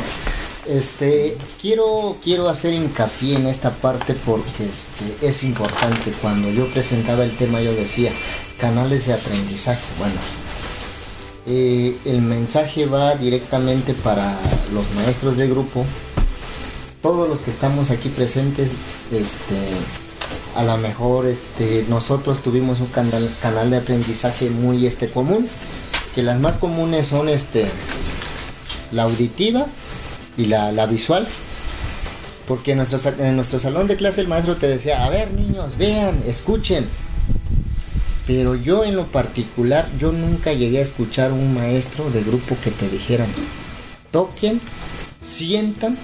[0.65, 6.11] Este, quiero, quiero hacer hincapié en esta parte porque este, es importante.
[6.21, 8.11] Cuando yo presentaba el tema yo decía,
[8.57, 9.83] canales de aprendizaje.
[9.99, 10.15] Bueno,
[11.47, 14.37] eh, el mensaje va directamente para
[14.73, 15.85] los maestros de grupo.
[17.01, 18.69] Todos los que estamos aquí presentes,
[19.11, 19.57] este,
[20.55, 25.47] a lo mejor este, nosotros tuvimos un canal, canal de aprendizaje muy este, común,
[26.15, 27.67] que las más comunes son este,
[28.91, 29.67] la auditiva,
[30.37, 31.25] y la, la visual.
[32.47, 35.77] Porque en nuestro, en nuestro salón de clase el maestro te decía, a ver niños,
[35.77, 36.85] vean, escuchen.
[38.27, 42.71] Pero yo en lo particular, yo nunca llegué a escuchar un maestro de grupo que
[42.71, 43.27] te dijeran,
[44.11, 44.59] toquen,
[45.21, 45.97] sientan,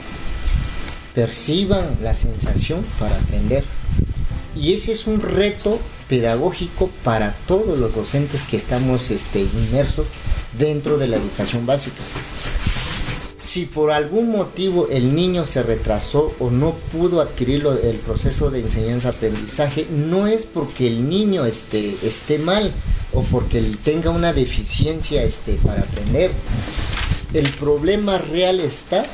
[1.15, 3.63] perciban la sensación para aprender.
[4.55, 10.07] Y ese es un reto pedagógico para todos los docentes que estamos este, inmersos
[10.59, 12.01] dentro de la educación básica.
[13.41, 18.59] Si por algún motivo el niño se retrasó o no pudo adquirir el proceso de
[18.59, 22.71] enseñanza-aprendizaje, no es porque el niño esté, esté mal
[23.13, 26.29] o porque tenga una deficiencia este, para aprender.
[27.33, 29.05] El problema real está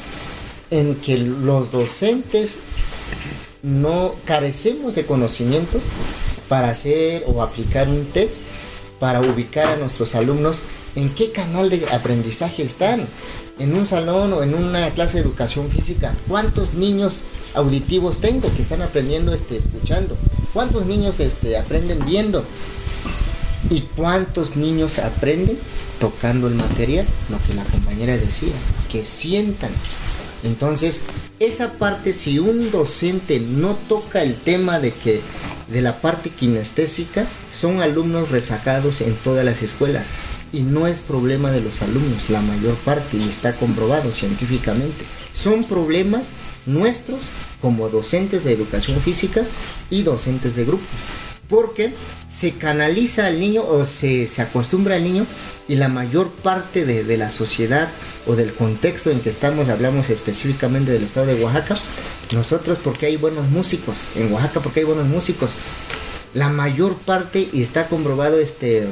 [0.71, 2.59] en que los docentes
[3.63, 5.79] no carecemos de conocimiento
[6.49, 8.41] para hacer o aplicar un test
[8.99, 10.61] para ubicar a nuestros alumnos
[10.95, 13.05] en qué canal de aprendizaje están.
[13.59, 17.21] En un salón o en una clase de educación física, ¿cuántos niños
[17.55, 20.15] auditivos tengo que están aprendiendo este, escuchando?
[20.57, 22.43] ¿cuántos niños este, aprenden viendo?
[23.69, 25.55] ¿Y cuántos niños aprenden
[25.99, 27.05] tocando el material?
[27.29, 28.53] Lo que la compañera decía,
[28.91, 29.69] que sientan.
[30.43, 31.01] Entonces,
[31.39, 35.21] esa parte, si un docente no toca el tema de que
[35.71, 40.07] de la parte kinestésica, son alumnos resacados en todas las escuelas.
[40.57, 45.05] Y no es problema de los alumnos, la mayor parte, y está comprobado científicamente.
[45.31, 46.31] Son problemas
[46.65, 47.19] nuestros
[47.61, 49.43] como docentes de educación física
[49.91, 50.83] y docentes de grupo
[51.47, 51.93] porque
[52.29, 55.25] se canaliza al niño o se, acostumbra al niño
[55.67, 57.87] y la mayor parte de, la sociedad
[58.25, 61.77] o del contexto en que estamos, hablamos específicamente del estado de Oaxaca,
[62.33, 65.51] nosotros porque hay buenos músicos, en Oaxaca porque hay buenos músicos,
[66.33, 68.85] la mayor parte, y está comprobado este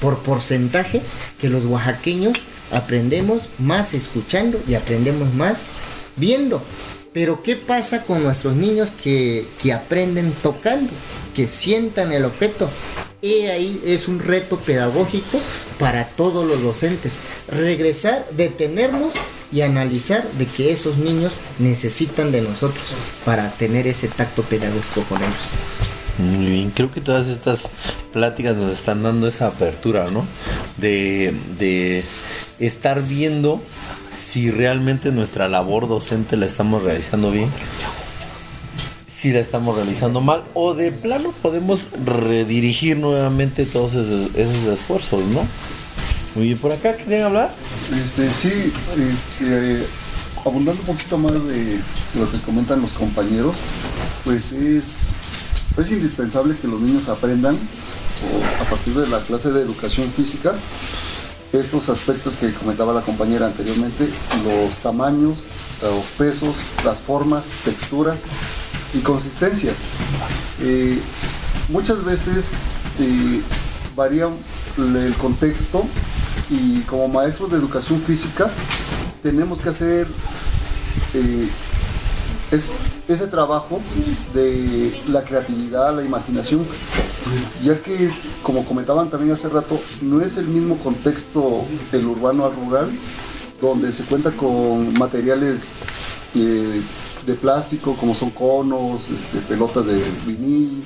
[0.00, 1.02] por porcentaje,
[1.40, 2.36] que los oaxaqueños
[2.70, 5.62] aprendemos más escuchando y aprendemos más
[6.16, 6.62] viendo.
[7.12, 10.90] Pero ¿qué pasa con nuestros niños que, aprenden tocando,
[11.34, 12.70] que sientan el objeto?
[13.20, 15.40] Y ahí es un reto pedagógico
[15.78, 17.18] para todos los docentes.
[17.48, 19.14] Regresar, detenernos
[19.52, 22.84] y analizar de que esos niños necesitan de nosotros
[23.24, 25.99] para tener ese tacto pedagógico con ellos.
[26.20, 27.68] Muy bien, creo que todas estas
[28.12, 30.26] pláticas nos están dando esa apertura, ¿no?
[30.76, 32.04] De,
[32.58, 33.60] estar viendo
[34.10, 37.48] si realmente nuestra labor docente la estamos realizando bien,
[39.08, 45.40] si la estamos realizando mal, o de plano podemos redirigir nuevamente todos esos, esfuerzos, ¿no?
[46.34, 47.50] Muy bien, por acá, ¿quieren hablar?
[48.02, 48.72] Este, sí,
[49.10, 49.86] este,
[50.44, 51.78] abundando un poquito más de
[52.14, 53.56] lo que comentan los compañeros,
[54.24, 55.12] pues es,
[55.76, 57.56] es indispensable que los niños aprendan
[58.60, 60.52] a partir de la clase de educación física
[61.52, 64.08] estos aspectos que comentaba la compañera anteriormente,
[64.44, 65.38] los tamaños,
[65.82, 66.54] los pesos,
[66.84, 68.22] las formas, texturas
[68.94, 69.78] y consistencias.
[70.60, 71.00] Eh,
[71.68, 72.52] muchas veces
[73.00, 73.40] eh,
[73.96, 74.28] varía
[74.78, 75.84] el contexto
[76.50, 78.50] y como maestros de educación física
[79.22, 80.06] tenemos que hacer
[81.14, 81.48] eh,
[82.50, 82.70] es
[83.14, 83.80] ese trabajo
[84.34, 86.64] de la creatividad, la imaginación,
[87.64, 88.10] ya que,
[88.42, 92.88] como comentaban también hace rato, no es el mismo contexto del urbano al rural,
[93.60, 95.72] donde se cuenta con materiales
[96.34, 96.80] eh,
[97.26, 100.82] de plástico, como son conos, este, pelotas de vinil,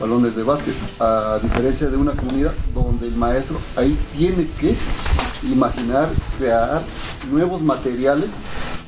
[0.00, 4.74] balones de básquet, a diferencia de una comunidad donde el maestro ahí tiene que
[5.44, 6.08] imaginar,
[6.38, 6.82] crear
[7.30, 8.32] nuevos materiales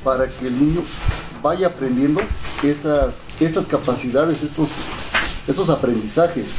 [0.03, 0.81] para que el niño
[1.41, 2.21] vaya aprendiendo
[2.63, 4.85] estas, estas capacidades, estos,
[5.47, 6.51] estos aprendizajes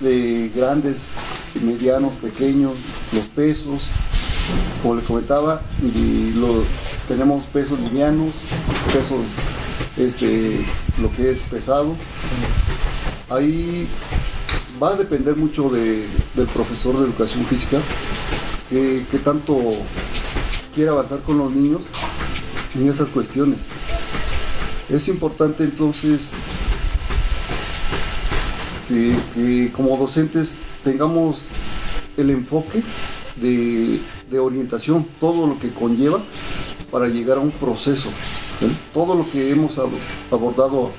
[0.00, 1.06] de grandes,
[1.62, 2.72] medianos, pequeños,
[3.12, 3.88] los pesos,
[4.82, 6.62] como les comentaba, y lo,
[7.08, 8.36] tenemos pesos livianos,
[8.92, 9.20] pesos,
[9.96, 10.64] este,
[11.00, 11.94] lo que es pesado.
[13.28, 13.88] Ahí
[14.82, 17.78] va a depender mucho del profesor de educación física,
[18.70, 19.58] que, tanto
[20.74, 21.82] quiere avanzar con los niños
[22.74, 23.66] en esas cuestiones.
[24.88, 26.30] Es importante entonces
[28.88, 31.48] que, como docentes tengamos
[32.16, 32.82] el enfoque
[33.36, 34.00] de,
[34.38, 36.22] orientación, todo lo que conlleva
[36.90, 38.10] para llegar a un proceso.
[38.94, 39.78] Todo lo que hemos
[40.30, 40.92] abordado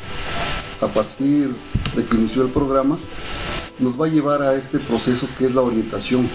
[0.81, 1.55] a partir
[1.95, 2.97] de que inició el programa
[3.79, 6.27] nos va a llevar a este proceso que es la orientación.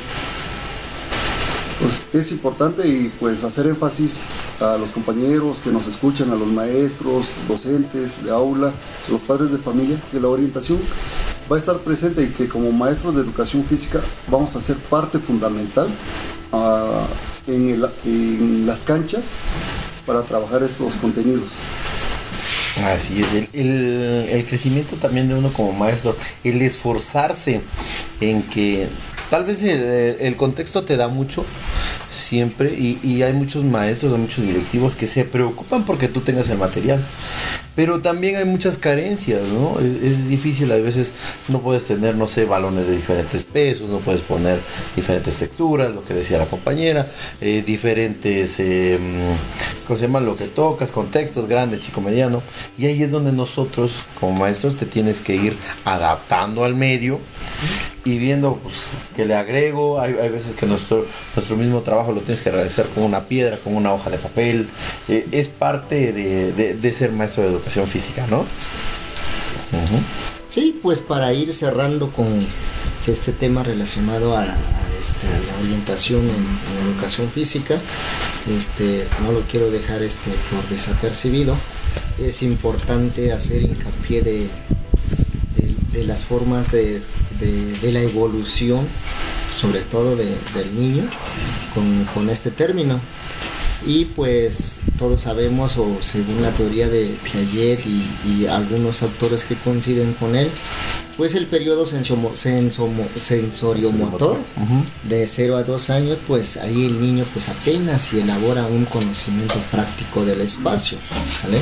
[1.83, 4.21] Pues es importante y pues hacer énfasis
[4.61, 8.73] a los compañeros que nos escuchan, a los maestros, docentes de aula,
[9.11, 10.79] los padres de familia, que la orientación
[11.51, 15.19] va a estar presente y que como maestros de educación física vamos a ser parte
[15.19, 15.89] fundamental
[16.53, 17.05] ah,
[17.49, 17.81] en,
[18.65, 19.35] las canchas
[20.07, 21.49] para trabajar estos contenidos.
[22.85, 27.61] Así es, el, el, crecimiento también de uno como maestro, el esforzarse
[28.21, 28.89] en que
[29.33, 31.43] tal vez el, contexto te da mucho
[32.11, 36.59] siempre y, hay muchos maestros, hay muchos directivos que se preocupan porque tú tengas el
[36.59, 37.03] material.
[37.75, 39.81] Pero también hay muchas carencias, ¿no?
[39.81, 41.15] Es, difícil, a veces
[41.49, 44.61] no puedes tener, no sé, balones de diferentes pesos, no puedes poner
[44.95, 47.11] diferentes texturas, lo que decía la compañera,
[47.41, 48.99] eh, diferentes, eh,
[49.87, 50.21] ¿cómo se llama?
[50.21, 52.43] Lo que tocas, contextos, grande, chico, mediano.
[52.77, 55.57] Y ahí es donde nosotros, como maestros, te tienes que ir
[55.87, 57.19] adaptando al medio
[58.05, 58.75] y viendo pues,
[59.15, 60.01] que le agrego.
[60.01, 63.77] Hay, veces que nuestro, nuestro mismo trabajo lo tienes que realizar con una piedra, con
[63.77, 64.69] una hoja de papel.
[65.09, 68.45] Eh, es parte de, ser maestro de educación física, ¿no?
[70.49, 72.27] Sí, pues para ir cerrando con
[73.07, 77.81] este tema relacionado a, este, la orientación en, educación física,
[78.55, 81.57] este, no lo quiero dejar este, por desapercibido.
[82.21, 84.47] Es importante hacer hincapié de
[85.93, 87.01] de las formas de,
[87.45, 88.87] de- de la evolución,
[89.61, 91.05] sobre todo de- del niño,
[91.75, 93.01] con, con este término.
[93.85, 99.57] Y pues todos sabemos, o según la teoría de Piaget y, y algunos autores que
[99.57, 100.49] coinciden con él,
[101.17, 104.39] pues el periodo sensomo- sensomo- sensoriomotor
[105.09, 109.57] de 0 a 2 años, pues ahí el niño pues apenas si elabora un conocimiento
[109.73, 110.97] práctico del espacio,
[111.43, 111.59] ¿vale?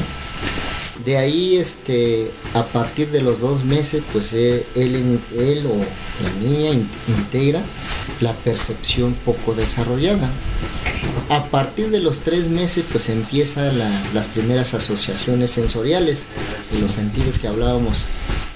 [1.05, 5.76] De ahí, este, a partir de los dos meses, pues eh, él, en- o
[6.22, 7.62] la niña in- integra
[8.20, 10.30] la percepción poco desarrollada.
[11.30, 16.24] A partir de los tres meses, pues empiezan las, las primeras asociaciones sensoriales
[16.76, 18.05] y los sentidos que hablábamos.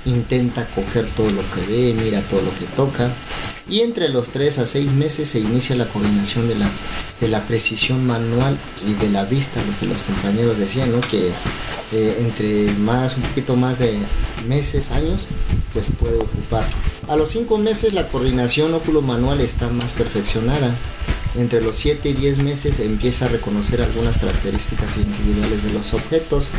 [0.05, 3.11] Intenta coger todo lo que ve, mira todo lo que toca.
[3.69, 6.69] Y entre los tres a seis meses se inicia la coordinación de la,
[7.21, 11.01] de la precisión manual y de la vista, lo que los compañeros decían, ¿no?
[11.01, 11.31] Que
[11.93, 13.95] eh, entre más, un poquito más de
[14.47, 15.27] meses, años,
[15.73, 16.65] pues puede ocupar.
[17.09, 20.75] A los cinco meses la coordinación óculo-manual está más perfeccionada.
[21.37, 26.51] Entre los 7 y 10 meses empieza a reconocer algunas características individuales de los objetos.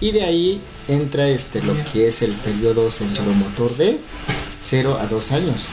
[0.00, 3.98] Y de ahí entra este, lo que es el periodo sensoromotor de
[4.60, 5.66] 0 a 2 años.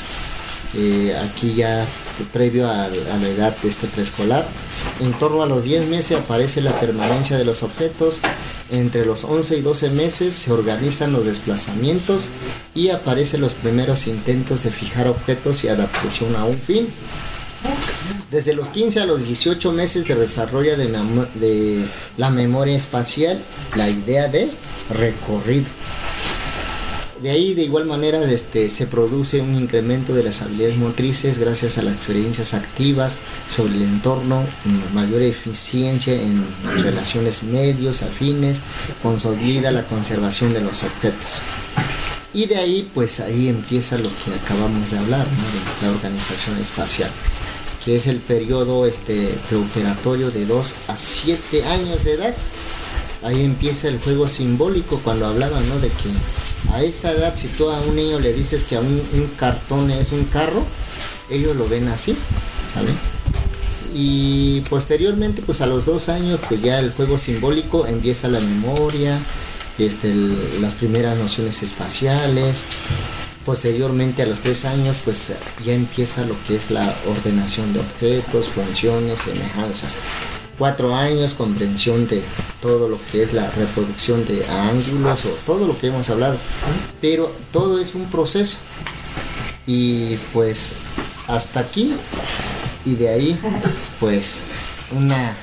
[0.77, 1.85] Eh, aquí ya
[2.33, 4.45] previo a, la edad de este preescolar.
[4.99, 8.19] En torno a los 10 meses aparece la permanencia de los objetos.
[8.71, 12.29] Entre los 11 y 12 meses se organizan los desplazamientos
[12.73, 16.87] y aparecen los primeros intentos de fijar objetos y adaptación a un fin.
[18.31, 21.85] Desde los 15 a los 18 meses de desarrollo de
[22.17, 23.39] la memoria espacial,
[23.75, 24.49] la idea de
[24.89, 25.67] recorrido.
[27.21, 31.77] De ahí, de igual manera, este, se produce un incremento de las habilidades motrices gracias
[31.77, 33.17] a las experiencias activas
[33.49, 34.43] sobre el entorno,
[34.93, 36.43] mayor eficiencia en
[36.83, 38.59] relaciones medios, afines,
[39.01, 41.39] consolida la conservación de los objetos.
[42.33, 45.87] Y de ahí, pues ahí empieza lo que acabamos de hablar, ¿no?
[45.87, 47.09] de la organización espacial,
[47.85, 52.35] que es el periodo este, preoperatorio de 2 a 7 años de edad.
[53.23, 55.63] Ahí empieza el juego simbólico cuando hablaban.
[55.81, 56.09] De que
[56.71, 59.01] a esta edad, si tú a un niño le dices que a un,
[59.37, 60.63] cartón es un carro,
[61.29, 62.15] ellos lo ven así.
[63.93, 69.17] Y posteriormente, pues a los dos años, pues ya el juego simbólico empieza la memoria,
[69.77, 70.13] este,
[70.59, 72.63] las primeras nociones espaciales.
[73.45, 78.49] Posteriormente, a los tres años, pues ya empieza lo que es la ordenación de objetos,
[78.49, 79.93] funciones, semejanzas.
[80.57, 82.23] Cuatro años, comprensión de
[82.61, 86.37] todo lo que es la reproducción de ángulos o todo lo que hemos hablado.
[87.01, 88.57] Pero todo es un proceso.
[89.67, 90.73] Y pues
[91.27, 91.93] hasta aquí
[92.85, 93.39] y de ahí
[93.99, 94.43] pues
[94.95, 95.35] una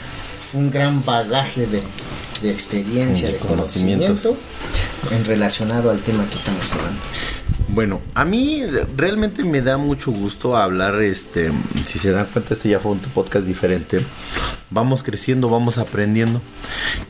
[0.55, 1.83] un gran bagaje de,
[2.43, 4.23] de experiencia, De de conocimientos.
[4.23, 4.37] conocimiento
[5.11, 7.01] en relacionado al tema que estamos hablando.
[7.75, 8.63] Bueno, a mí
[8.99, 11.51] realmente me da mucho gusto hablar, este,
[11.87, 14.05] si se dan cuenta, este ya fue un podcast diferente.
[14.69, 16.43] Vamos creciendo, vamos aprendiendo.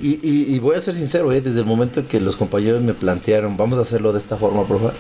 [0.01, 1.41] Y, voy a ser sincero, ¿eh?
[1.41, 4.65] desde el momento en que los compañeros me plantearon, vamos a hacerlo de esta forma,
[4.65, 4.95] favor.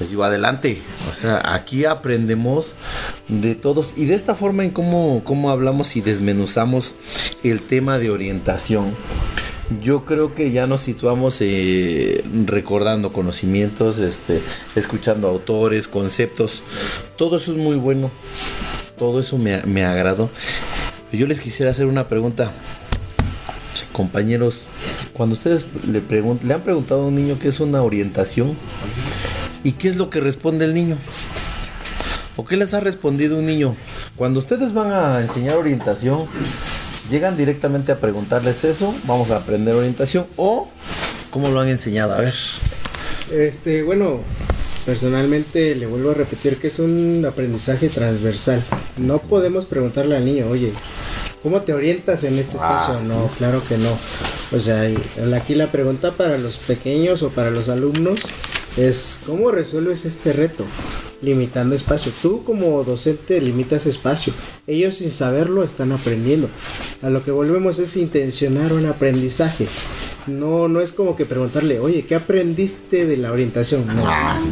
[0.00, 0.80] Les digo, adelante.
[1.10, 2.72] O sea, aquí aprendemos
[3.28, 6.94] de todos y de esta forma en cómo, cómo hablamos y desmenuzamos
[7.44, 8.94] el tema de orientación.
[9.82, 14.40] Yo creo que ya nos situamos eh, recordando conocimientos, este,
[14.74, 16.62] escuchando autores, conceptos.
[17.16, 18.10] Todo eso es muy bueno.
[18.96, 20.30] Todo eso me, me agradó.
[21.12, 22.50] Yo les quisiera hacer una pregunta.
[23.92, 24.68] Compañeros,
[25.12, 28.56] cuando ustedes le, le han preguntado a un niño qué es una orientación
[29.64, 30.96] y qué es lo que responde el niño.
[32.36, 33.74] ¿O qué les ha respondido un niño?
[34.16, 36.26] Cuando ustedes van a enseñar orientación,
[37.10, 40.68] llegan directamente a preguntarles eso, vamos a aprender orientación o
[41.30, 42.34] cómo lo han enseñado, a ver.
[43.30, 44.20] Este, bueno,
[44.86, 48.62] personalmente le vuelvo a repetir que es un aprendizaje transversal.
[48.96, 50.72] No podemos preguntarle al niño, oye,
[51.42, 53.00] ¿cómo te orientas en este espacio?
[53.02, 53.96] no, claro que no.
[54.56, 54.88] O sea,
[55.36, 58.20] aquí la pregunta para los pequeños o para los alumnos
[58.78, 60.64] es, ¿cómo resuelves este reto?
[61.20, 62.12] Limitando espacio.
[62.22, 64.32] Tú como docente limitas espacio.
[64.66, 66.48] Ellos sin saberlo están aprendiendo.
[67.00, 69.68] A lo que volvemos es intencionar un aprendizaje.
[70.26, 73.86] No, no es como que preguntarle, oye, ¿qué aprendiste de la orientación?
[73.86, 74.04] No,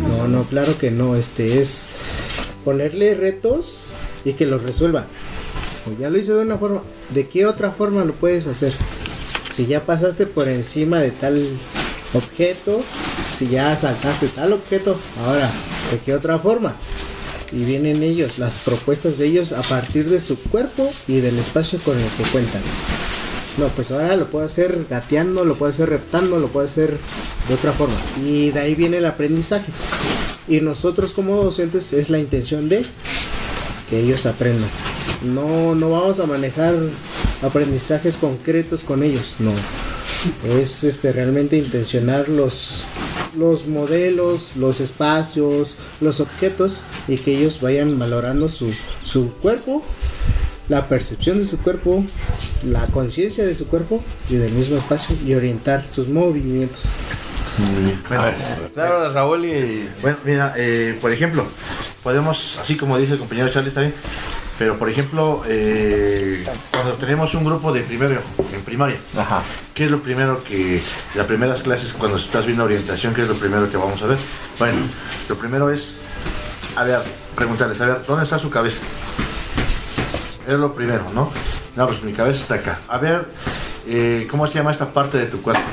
[0.09, 1.16] no, no, claro que no.
[1.16, 1.86] Este es
[2.64, 3.88] ponerle retos
[4.24, 5.07] y que los resuelva.
[5.86, 6.82] O ya lo hice de una forma,
[7.12, 8.72] ¿de qué otra forma lo puedes hacer?
[9.53, 11.44] Si ya pasaste por encima de tal
[12.14, 12.80] objeto,
[13.38, 15.51] si ya saltaste tal objeto, ahora,
[15.90, 16.76] ¿de qué otra forma?
[17.57, 21.78] Y vienen ellos, las propuestas de ellos a partir de su cuerpo y del espacio
[21.78, 22.61] con el que cuentan.
[23.57, 26.98] No, pues ahora lo puedo hacer gateando, lo puedo hacer reptando, lo puedo hacer
[27.48, 27.94] de otra forma.
[28.22, 29.72] Y de ahí viene el aprendizaje.
[30.48, 32.84] Y nosotros como docentes es la intención de
[33.88, 34.68] que ellos aprendan.
[35.24, 36.74] No, no vamos a manejar
[37.40, 39.52] aprendizajes concretos con ellos, no.
[40.61, 42.84] Es este realmente intencionar los,
[43.37, 48.72] los modelos, los espacios, los objetos y que ellos vayan valorando su,
[49.03, 49.82] su cuerpo,
[50.68, 52.05] la percepción de su cuerpo,
[52.64, 56.84] la conciencia de su cuerpo y del mismo espacio y orientar sus movimientos.
[58.09, 58.24] Bueno,
[58.74, 59.89] claro, Raúl y...
[60.03, 61.47] Bueno, mira, eh, por ejemplo,
[62.03, 63.95] podemos, así como dice el compañero Charlie, está bien,
[64.59, 68.20] pero por ejemplo, eh, cuando tenemos un grupo de primero,
[68.52, 68.98] en primaria,
[69.74, 70.80] ¿qué es lo primero que,
[71.14, 74.18] las primeras clases, cuando estás viendo orientación, qué es lo primero que vamos a ver?
[74.59, 74.78] Bueno,
[75.28, 75.96] lo primero es,
[76.76, 77.00] a ver,
[77.34, 78.82] preguntarles, a ver, ¿dónde está su cabeza?
[80.46, 81.30] Es lo primero, ¿no?
[81.74, 82.80] No, pues mi cabeza está acá.
[82.88, 83.28] A ver,
[83.86, 85.68] eh, ¿cómo se llama esta parte de tu cuerpo?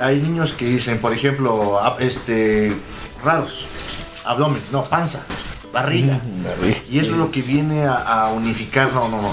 [0.00, 2.72] Hay niños que dicen, por ejemplo, este,
[3.22, 3.66] raros,
[4.24, 5.26] abdomen, no, panza,
[5.76, 6.20] barriga.
[6.90, 9.30] Y eso es lo que viene a, a unificar, no, no, no.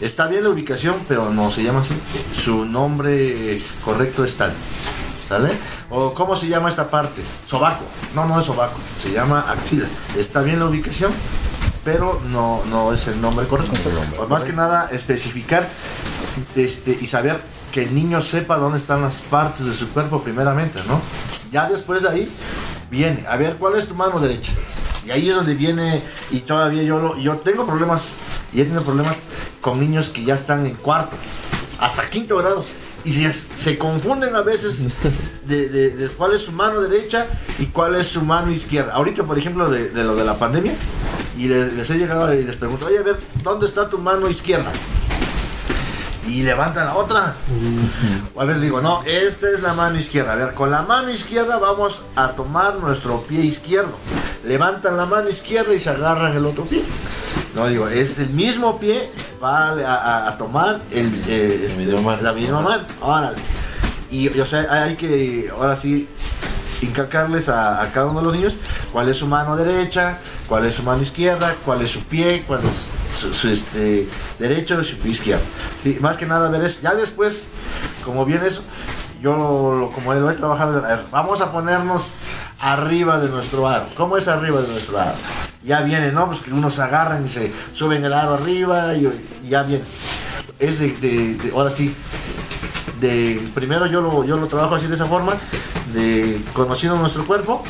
[0.00, 1.94] Está bien la ubicación, pero no se llama así.
[2.34, 4.52] Su nombre correcto es tal.
[5.28, 5.50] ¿Sale?
[5.90, 7.22] O cómo se llama esta parte?
[7.46, 7.84] Sobaco.
[8.14, 8.78] No, no es sobaco.
[8.96, 9.86] Se llama axila.
[10.16, 11.12] Está bien la ubicación,
[11.84, 13.74] pero no, no es el nombre correcto.
[14.16, 15.68] Pues más que nada especificar
[16.56, 20.80] este, y saber que el niño sepa dónde están las partes de su cuerpo primeramente,
[20.88, 21.00] ¿no?
[21.52, 22.32] Ya después de ahí
[22.90, 24.52] viene, a ver, ¿cuál es tu mano derecha?
[25.06, 28.16] Y ahí es donde viene, y todavía yo, lo, yo tengo problemas,
[28.52, 29.16] y he tenido problemas
[29.60, 31.16] con niños que ya están en cuarto,
[31.78, 32.64] hasta quinto grado.
[33.04, 34.84] Y se, se confunden a veces
[35.46, 37.26] de, de- de cuál es su mano derecha
[37.58, 38.92] y cuál es su mano izquierda.
[38.92, 40.74] Ahorita, por ejemplo, de, de lo de la pandemia,
[41.38, 44.28] y les, les he llegado y les pregunto, oye, a ver, ¿dónde está tu mano
[44.28, 44.70] izquierda?
[46.28, 47.34] Y levantan la otra.
[48.38, 50.32] A ver, digo, no, esta es la mano izquierda.
[50.34, 53.96] A ver, con la mano izquierda vamos a tomar nuestro pie izquierdo.
[54.44, 56.82] Levantan la mano izquierda y se agarran el otro pie.
[57.54, 59.10] No, digo, es el mismo pie,
[59.42, 62.82] va a, a- a tomar el, eh, este, la misma mano.
[63.00, 63.38] Órale.
[64.10, 66.08] Y, o sea, hay que, ahora sí,
[66.82, 68.54] inculcarles a, a cada uno de los niños
[68.92, 72.60] cuál es su mano derecha, cuál es su mano izquierda, cuál es su pie, cuál
[72.60, 72.86] es
[73.18, 74.06] su, este,
[74.38, 75.44] derecho y su pie izquierdo.
[75.82, 76.78] Sí, más que nada ver eso.
[76.82, 77.46] Ya después,
[78.04, 78.62] como viene eso,
[79.20, 82.12] yo como lo he trabajado, vamos a ponernos
[82.60, 83.86] arriba de nuestro aro.
[83.96, 85.16] ¿Cómo es arriba de nuestro aro?
[85.62, 86.26] Ya viene, ¿no?
[86.26, 89.08] Pues que unos agarran y se suben el aro arriba y,
[89.48, 89.84] ya viene.
[90.58, 91.94] Es de- ahora sí,
[93.00, 95.34] de primero yo lo, yo lo trabajo así de esa forma,
[95.92, 97.62] de conociendo nuestro cuerpo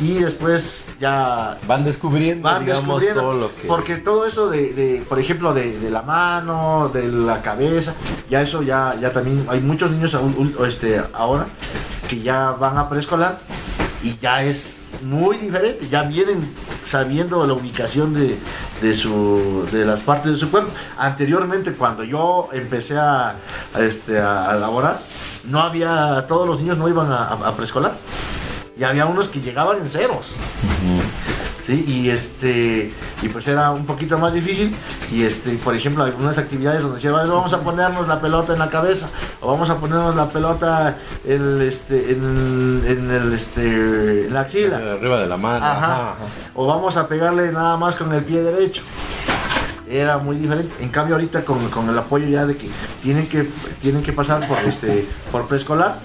[0.00, 4.72] y después ya van descubriendo, van digamos, descubriendo, todo lo que- porque todo eso de,
[4.72, 7.94] de, por ejemplo de, de la mano de la cabeza
[8.30, 11.46] ya eso ya ya también hay muchos niños aún, este ahora
[12.08, 13.38] que ya van a preescolar
[14.02, 16.48] y ya es muy diferente ya vienen
[16.84, 18.38] sabiendo la ubicación de,
[18.80, 20.70] de su de las partes de su cuerpo.
[20.96, 23.30] Anteriormente cuando yo empecé a,
[23.74, 25.00] a, este a, a laborar
[25.44, 27.96] no había todos los niños no iban a preescolar
[28.78, 30.34] y había unos que llegaban en ceros.
[31.66, 34.74] Sí, y este y pues era un poquito más difícil.
[35.12, 38.58] Y este por ejemplo algunas actividades donde decía "Vale, vamos a ponernos la pelota en
[38.58, 39.08] la cabeza
[39.42, 44.76] o vamos a ponernos la pelota en este en, en el este en la axila
[44.78, 45.76] arriba de la mano Ajá.
[45.76, 46.14] ajá, ajá.
[46.54, 48.82] o vamos a pegarle nada más con el pie derecho
[49.90, 50.72] era muy diferente.
[50.82, 52.68] En cambio ahorita con, con el apoyo ya de que
[53.02, 53.48] tienen que
[53.80, 55.98] tienen que pasar por este por preescolar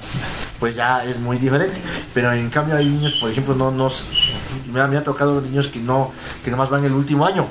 [0.60, 1.76] pues ya es muy diferente.
[2.14, 4.06] Pero en cambio hay niños por ejemplo no nos
[4.72, 6.12] me ha, me ha tocado niños que no
[6.44, 7.48] que nomás van el último año.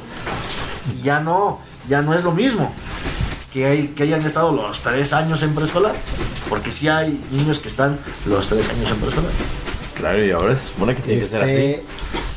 [0.94, 2.72] Y ya no ya no es lo mismo
[3.52, 5.94] que, hay, que hayan estado los tres años en preescolar
[6.48, 9.30] porque sí hay niños que están los tres años en preescolar.
[9.94, 11.52] Claro, y ahora se supone que tiene que ser así.
[11.52, 11.84] Este,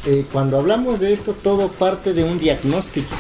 [0.06, 3.16] eh, cuando hablamos de esto, todo parte de un diagnóstico.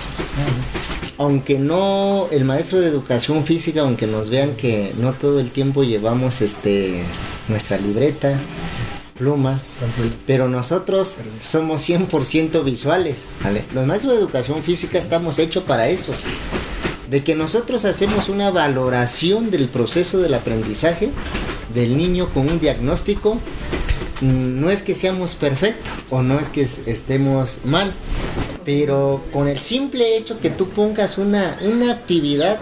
[1.17, 5.83] Aunque no, el maestro de educación física, aunque nos vean que no todo el tiempo
[5.83, 7.03] llevamos este
[7.47, 8.37] nuestra libreta,
[9.17, 9.61] pluma,
[10.27, 13.19] pero nosotros somos 100% visuales.
[13.73, 16.11] Los maestros de educación física estamos hechos para eso.
[17.09, 21.09] De que nosotros hacemos una valoración del proceso del aprendizaje
[21.73, 23.37] del niño con un diagnóstico
[24.21, 27.91] Mm, no es que seamos perfectos o no es que es- estemos mal,
[28.65, 32.57] pero con el simple hecho que tú pongas una, una actividad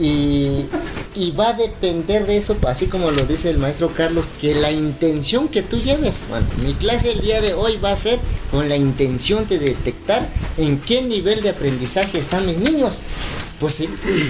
[0.00, 0.66] y,
[1.14, 4.72] y va a depender de eso, así como lo dice el maestro Carlos, que la
[4.72, 6.22] intención que tú lleves.
[6.28, 8.18] Bueno, mi clase el día de hoy va a ser
[8.50, 10.26] con la intención de detectar
[10.58, 12.98] en qué nivel de aprendizaje están mis niños.
[13.60, 13.84] pues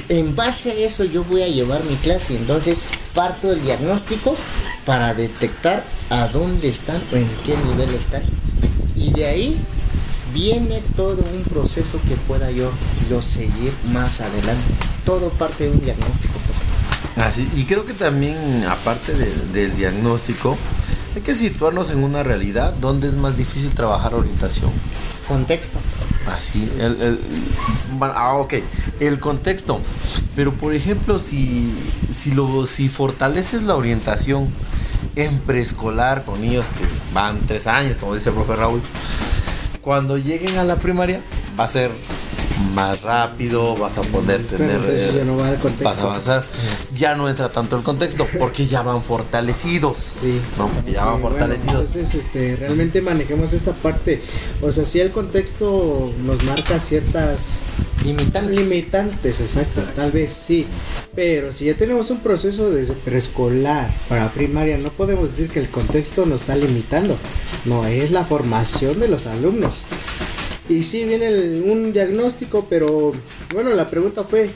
[0.08, 2.36] en base a eso yo voy a llevar mi clase.
[2.36, 2.78] Entonces
[3.14, 4.36] parto del diagnóstico
[4.84, 8.22] para detectar a dónde están o en qué nivel están.
[8.96, 9.56] Y de ahí
[10.32, 12.70] viene todo un proceso que pueda yo,
[13.08, 14.72] yo seguir más adelante.
[15.04, 16.34] Todo parte de un diagnóstico.
[17.16, 18.36] Así, y creo que también,
[18.68, 20.56] aparte de- del diagnóstico,
[21.14, 24.70] hay que situarnos en una realidad donde es más difícil trabajar orientación.
[25.26, 25.78] Contexto.
[26.32, 27.18] Así, el,
[28.00, 28.54] ah, ok,
[29.00, 29.80] el contexto.
[30.36, 31.72] Pero por ejemplo, si,
[32.14, 34.48] si, lo, si fortaleces la orientación
[35.16, 38.80] en preescolar con niños que van tres años, como dice el profe Raúl,
[39.82, 41.20] cuando lleguen a la primaria
[41.58, 41.90] va a ser
[42.74, 45.84] más rápido, vas a poder tener, entonces ya no va el contexto.
[45.84, 46.44] vas a avanzar,
[46.94, 50.40] ya no entra tanto el contexto porque ya van fortalecidos, Sí.
[50.58, 50.68] ¿no?
[50.68, 51.68] Porque ya Sí, van bueno, fortalecidos.
[51.96, 54.20] entonces, este, realmente manejemos esta parte.
[54.62, 57.64] O sea, si el contexto nos marca ciertas
[58.04, 58.56] Limitantes.
[58.56, 60.66] limitantes, exacto, tal vez sí.
[61.14, 65.68] Pero si ya tenemos un proceso desde preescolar para primaria, no podemos decir que el
[65.68, 67.16] contexto nos está limitando.
[67.66, 69.80] No, es la formación de los alumnos.
[70.70, 73.12] Y sí viene el- un diagnóstico, pero
[73.52, 74.48] bueno, la pregunta fue,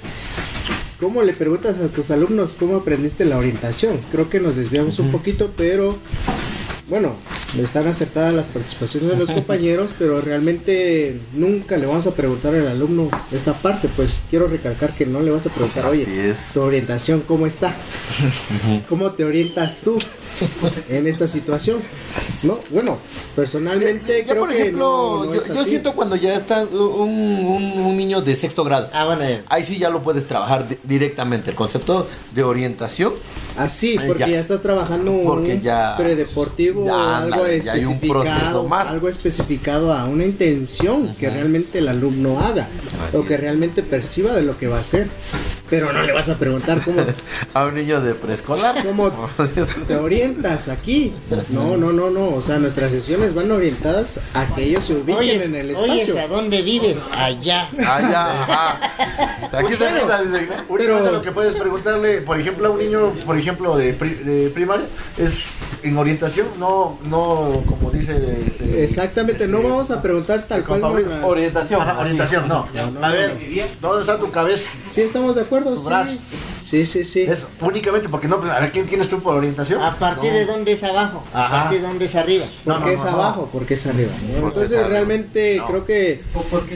[1.01, 3.99] ¿cómo le preguntas a tus alumnos cómo aprendiste la orientación?
[4.13, 5.99] Creo que nos desviamos un poquito, pero
[6.95, 7.13] bueno,
[7.61, 12.69] están aceptadas las participaciones de los compañeros, pero realmente nunca le vamos a preguntar al
[12.69, 16.07] alumno esta parte, pues quiero recalcar que no le vas a preguntar, oye,
[16.53, 17.75] tu orientación, ¿cómo está?
[18.89, 19.99] ¿Cómo te orientas tú
[20.89, 21.79] en esta situación?
[22.45, 22.97] No, bueno,
[23.35, 25.71] personalmente Ya creo por que ejemplo, no- no yo, es yo así.
[25.71, 28.89] siento cuando ya está un, un- un niño de sexto grado.
[28.93, 29.43] Ah, bueno, ya.
[29.49, 31.51] Ahí sí ya lo puedes trabajar di- directamente.
[31.51, 33.15] El concepto de orientación.
[33.57, 34.29] Así, porque ya.
[34.29, 34.41] ya.
[34.41, 38.89] estás trabajando un ya- predeportivo, ya, algo ándale, ya hay un proceso especificado, más.
[38.89, 42.69] algo especificado a una intención que realmente el alumno haga
[43.09, 43.41] Así o que es.
[43.41, 45.09] realmente perciba de lo que va a hacer.
[45.71, 47.03] Pero no le vas a preguntar cómo,
[47.55, 48.75] A un niño de preescolar.
[48.85, 49.11] cómo
[49.89, 51.13] te orientas aquí.
[51.51, 52.29] No, no, no, no.
[52.35, 56.09] O sea, nuestras sesiones van orientadas a que ellos se ubiquen Oyes, en el oyes,
[56.09, 56.21] espacio.
[56.21, 57.07] ¿a dónde vives?
[57.13, 57.69] Allá.
[57.85, 58.81] Ah, ya, ajá.
[59.59, 59.89] Aquí dice.
[60.69, 64.51] Únicamente lo que puedes preguntarle, por ejemplo, a un niño, por ejemplo, de, pri- de
[64.51, 64.87] primaria,
[65.17, 65.45] es
[65.85, 68.17] en orientación, no, no como dice.
[68.47, 70.81] este, Exactamente, no este, vamos a preguntar tal cual.
[70.81, 71.81] Las- Orientación.
[71.83, 72.67] Ajá, orientación, no.
[73.03, 73.39] A ver,
[73.81, 74.71] ¿dónde está tu cabeza?
[74.91, 75.71] Sí, estamos de acuerdo.
[75.75, 76.17] Tu Sí, brazo.
[76.65, 77.05] Sí, sí.
[77.05, 77.23] sí.
[77.23, 78.37] Es únicamente porque no.
[78.37, 79.81] A ver, ¿quién tienes tú por orientación?
[79.83, 81.23] ¿A partir de dónde es abajo?
[81.33, 82.47] ¿A partir de dónde es arriba?
[82.65, 83.49] ¿Por No, qué no, es no, abajo?
[83.53, 84.11] ¿Por qué es arriba?
[84.11, 84.41] ¿no?
[84.41, 86.23] Porque Entonces realmente creo que,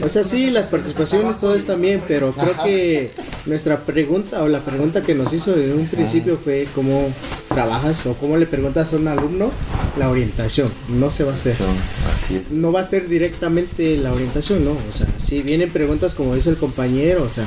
[0.03, 3.11] o sea, sí, las participaciones todo es también, pero creo que
[3.45, 7.07] nuestra pregunta o la pregunta que nos hizo desde un principio fue cómo
[7.47, 9.51] trabajas o cómo le preguntas a un alumno
[9.97, 10.71] la orientación.
[10.87, 11.57] No se va a hacer.
[12.15, 12.51] Así es.
[12.51, 14.71] No va a ser directamente la orientación, ¿no?
[14.71, 17.45] O sea, si vienen preguntas como dice el compañero, o sea,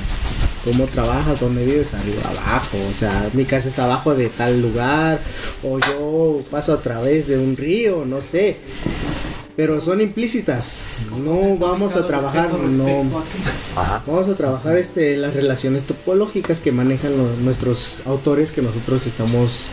[0.64, 1.40] ¿cómo trabajas?
[1.40, 1.94] ¿Dónde vives?
[1.94, 5.20] Arriba, abajo, o sea, mi casa está abajo de tal lugar,
[5.62, 8.56] o yo paso a través de un río, no sé.
[9.54, 10.84] Pero son implícitas.
[11.24, 13.04] No vamos a trabajar, no.
[14.06, 17.12] Vamos a trabajar este, las relaciones topológicas que manejan
[17.44, 19.66] nuestros autores que nosotros estamos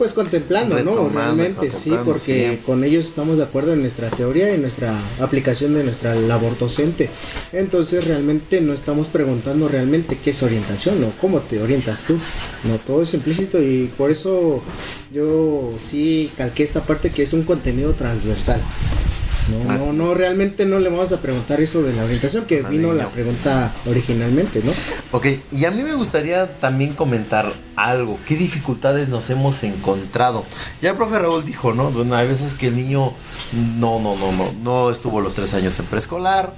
[0.00, 1.10] pues contemplando, ¿no?
[1.10, 2.62] Realmente sí, porque sí.
[2.64, 7.10] con ellos estamos de acuerdo en nuestra teoría y nuestra aplicación de nuestra labor docente.
[7.52, 12.14] Entonces realmente no estamos preguntando realmente qué es orientación o cómo te orientas tú.
[12.64, 14.62] No, todo es implícito y por eso
[15.12, 18.62] yo sí calqué esta parte que es un contenido transversal.
[19.50, 22.92] No, no, no, realmente no le vamos a preguntar eso de la orientación, que vino
[22.92, 24.72] la pregunta originalmente, ¿no?
[25.12, 28.18] Ok, y a mí me gustaría también comentar algo.
[28.26, 30.44] ¿Qué dificultades nos hemos encontrado?
[30.80, 31.90] Ya el profe Raúl dijo, ¿no?
[31.90, 33.12] Bueno, hay veces que el niño
[33.78, 36.52] no, no, no, no, no estuvo los tres años en preescolar,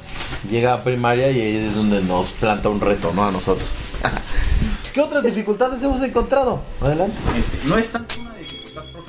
[0.51, 3.24] llega a primaria y ahí es donde nos planta un reto, ¿no?
[3.24, 3.69] A nosotros.
[4.93, 6.60] ¿Qué otras dificultades hemos encontrado?
[6.81, 7.16] Adelante.
[7.39, 8.62] Este, no es tanto una dificultad,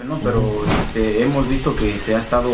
[0.03, 0.19] ¿no?
[0.19, 2.49] Pero este, hemos visto que se ha estado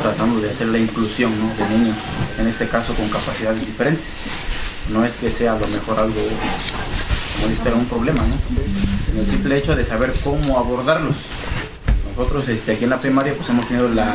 [0.00, 1.96] tratando de hacer la inclusión de niños,
[2.38, 4.22] en este caso con capacidades diferentes.
[4.90, 6.20] No es que sea a lo mejor algo,
[7.40, 9.20] como este, un problema, ¿no?
[9.20, 11.16] El simple hecho de saber cómo abordarlos.
[12.16, 14.14] Nosotros este, aquí en la primaria pues hemos tenido la,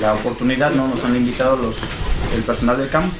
[0.00, 0.88] la oportunidad, ¿no?
[0.88, 1.76] Nos han invitado los,
[2.34, 3.14] el personal del campo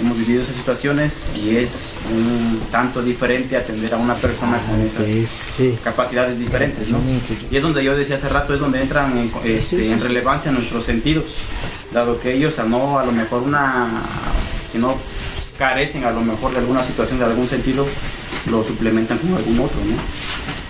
[0.00, 5.06] hemos vivido esas situaciones y es un tanto diferente atender a una persona con esas
[5.28, 5.78] sí.
[5.82, 7.00] capacidades diferentes, ¿no?
[7.50, 10.84] Y es donde yo decía hace rato, es donde entran en, este, en relevancia nuestros
[10.84, 11.24] sentidos,
[11.92, 14.02] dado que ellos a no, a lo mejor una,
[14.70, 14.96] si no
[15.58, 17.86] carecen a lo mejor de alguna situación, de algún sentido,
[18.50, 19.96] lo suplementan con algún otro, ¿no?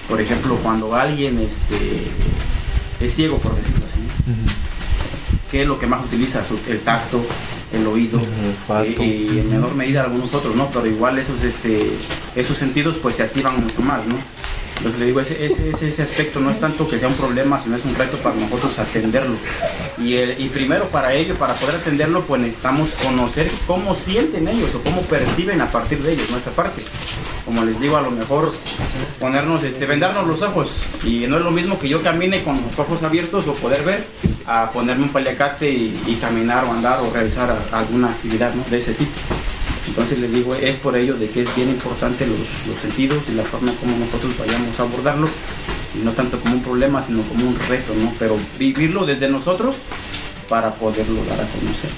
[0.09, 4.01] Por ejemplo, cuando alguien este, es ciego, por decirlo así.
[5.51, 6.43] ¿qué es lo que más utiliza?
[6.69, 7.25] El tacto,
[7.77, 8.21] el oído
[8.99, 10.69] y, y en menor medida algunos otros, ¿no?
[10.69, 11.93] Pero igual esos, este,
[12.35, 14.17] esos sentidos pues se activan mucho más, ¿no?
[14.79, 17.77] Entonces le digo, ese, ese, ese aspecto no es tanto que sea un problema, sino
[17.77, 19.37] es un reto para nosotros atenderlo.
[19.99, 24.75] Y, el- y primero para ello, para poder atenderlo, pues necesitamos conocer cómo sienten ellos
[24.75, 26.37] o cómo perciben a partir de ellos, ¿no?
[26.39, 26.83] Esa parte.
[27.45, 28.53] Como les digo, a lo mejor
[29.21, 30.83] ponernos, este, vendarnos los ojos.
[31.05, 34.05] Y no es lo mismo que yo camine con los ojos abiertos o poder ver,
[34.47, 38.65] a ponerme un paliacate y, caminar o andar o realizar alguna actividad ¿no?
[38.69, 39.11] de ese tipo.
[39.89, 42.39] Entonces les digo, es por ello de que es bien importante los,
[42.81, 45.29] sentidos y la forma como nosotros vayamos a abordarlo,
[45.99, 48.13] y no tanto como un problema, sino como un reto, ¿no?
[48.19, 49.77] Pero vivirlo desde nosotros
[50.49, 51.91] para poderlo dar a conocer.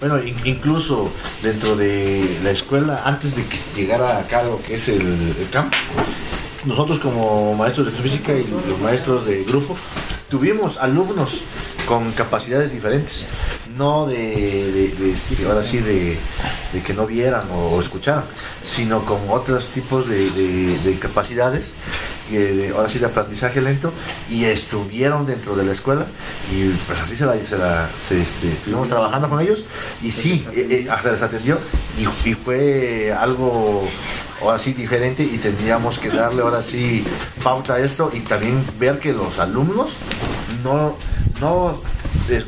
[0.00, 1.12] Bueno, in- incluso
[1.42, 5.72] dentro de la escuela, antes de que llegara acá lo que es el, el camp,
[6.64, 9.76] nosotros como maestros de física y los maestros de grupo,
[10.30, 11.42] tuvimos alumnos
[11.86, 13.24] con capacidades diferentes,
[13.76, 14.88] no de, de-
[15.36, 16.16] de, ahora sí, de,
[16.72, 18.22] de que no vieran o, escucharan,
[18.62, 21.72] sino con otros tipos de, de- de capacidades,
[22.30, 23.92] de- ahora sí de aprendizaje lento,
[24.28, 26.06] y estuvieron dentro de la escuela,
[26.52, 29.64] y pues así se la, se la- se, este, estuvimos trabajando con ellos,
[30.02, 31.58] y sí, eh, eh, hasta les atendió,
[31.98, 33.88] y, y fue algo
[34.40, 37.04] ahora sí diferente y tendríamos que darle ahora sí
[37.42, 39.96] pauta a esto y también ver que los alumnos
[40.64, 40.96] no,
[41.40, 41.80] no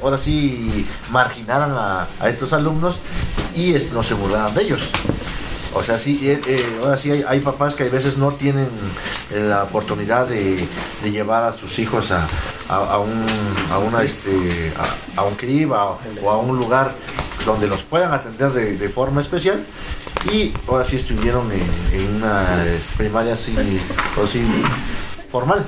[0.02, 2.97] ahora sí marginaran a, a estos alumnos
[3.55, 4.90] y es- no se burlaran de ellos.
[5.74, 8.69] O sea, sí, eh, eh, ahora sí hay, hay papás que a veces no tienen
[9.31, 10.69] eh, la oportunidad de,
[11.02, 12.28] de llevar a sus hijos a,
[12.69, 13.24] a, a un,
[13.70, 14.70] a, una, este,
[15.16, 16.94] a, a un CRIB o a un lugar
[17.47, 19.64] donde los puedan atender de, de forma especial
[20.31, 23.55] y ahora sí estuvieron en, una eh, primaria así,
[24.23, 24.43] así
[25.31, 25.65] formal.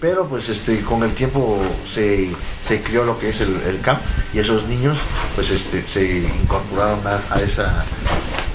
[0.00, 1.58] Pero pues este con el tiempo
[1.90, 2.28] se,
[2.66, 4.00] se creó lo que es el, el camp
[4.34, 4.98] y esos niños
[5.34, 7.82] pues este se incorporaron más a esa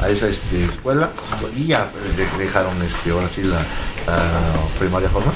[0.02, 1.10] a esa este, escuela
[1.56, 3.60] y ya de- dejaron este ahora sí la
[4.80, 5.34] primaria formal.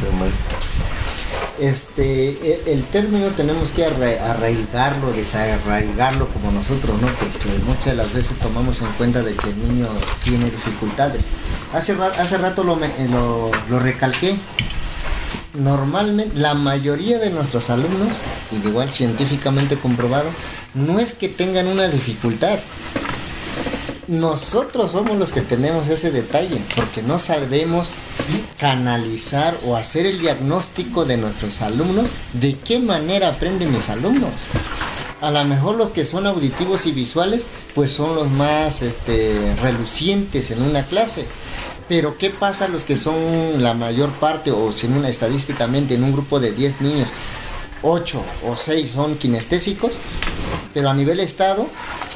[1.59, 7.07] Este, e- el término tenemos que arra- arraigarlo, desarraigarlo como nosotros, ¿no?
[7.07, 9.87] Porque muchas de las veces tomamos en cuenta de que el niño
[10.23, 11.27] tiene dificultades.
[11.73, 14.35] Hace, ra- hace rato eh, lo, lo recalqué.
[15.53, 18.19] Normalmente, la mayoría de nuestros alumnos,
[18.51, 20.29] y de igual científicamente comprobado,
[20.73, 22.59] no es que tengan una dificultad,
[24.07, 27.89] nosotros somos los que tenemos ese detalle, porque no sabemos
[28.59, 34.31] canalizar o hacer el diagnóstico de nuestros alumnos, de qué manera aprenden mis alumnos.
[35.21, 40.51] A lo mejor los que son auditivos y visuales, pues son los más este, relucientes
[40.51, 41.25] en una clase.
[41.87, 43.15] Pero ¿qué pasa los que son
[43.61, 47.09] la mayor parte, o estadísticamente en un grupo de 10 niños,
[47.81, 49.97] 8 o 6 son kinestésicos,
[50.73, 51.67] pero a nivel estado,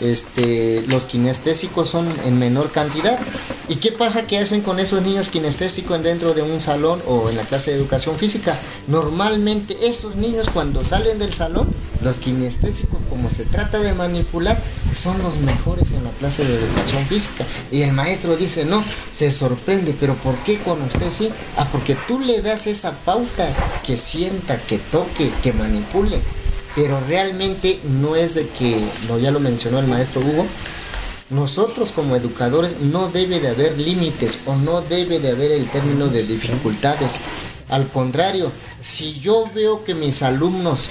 [0.01, 3.19] este, los kinestésicos son en menor cantidad.
[3.67, 7.37] ¿Y qué pasa que hacen con esos niños kinestésicos dentro de un salón o en
[7.37, 8.57] la clase de educación física?
[8.87, 11.67] Normalmente esos niños cuando salen del salón,
[12.01, 14.59] los kinestésicos, como se trata de manipular,
[14.95, 17.45] son los mejores en la clase de educación física.
[17.71, 21.29] Y el maestro dice, no, se sorprende, pero ¿por qué con usted sí?
[21.57, 23.47] Ah, porque tú le das esa pauta
[23.85, 26.19] que sienta, que toque, que manipule.
[26.75, 30.45] Pero realmente no es de que, no, ya lo mencionó el maestro Hugo,
[31.29, 36.07] nosotros como educadores no debe de haber límites o no debe de haber el término
[36.07, 37.17] de dificultades.
[37.69, 38.51] Al contrario,
[38.81, 40.89] si yo veo que mis alumnos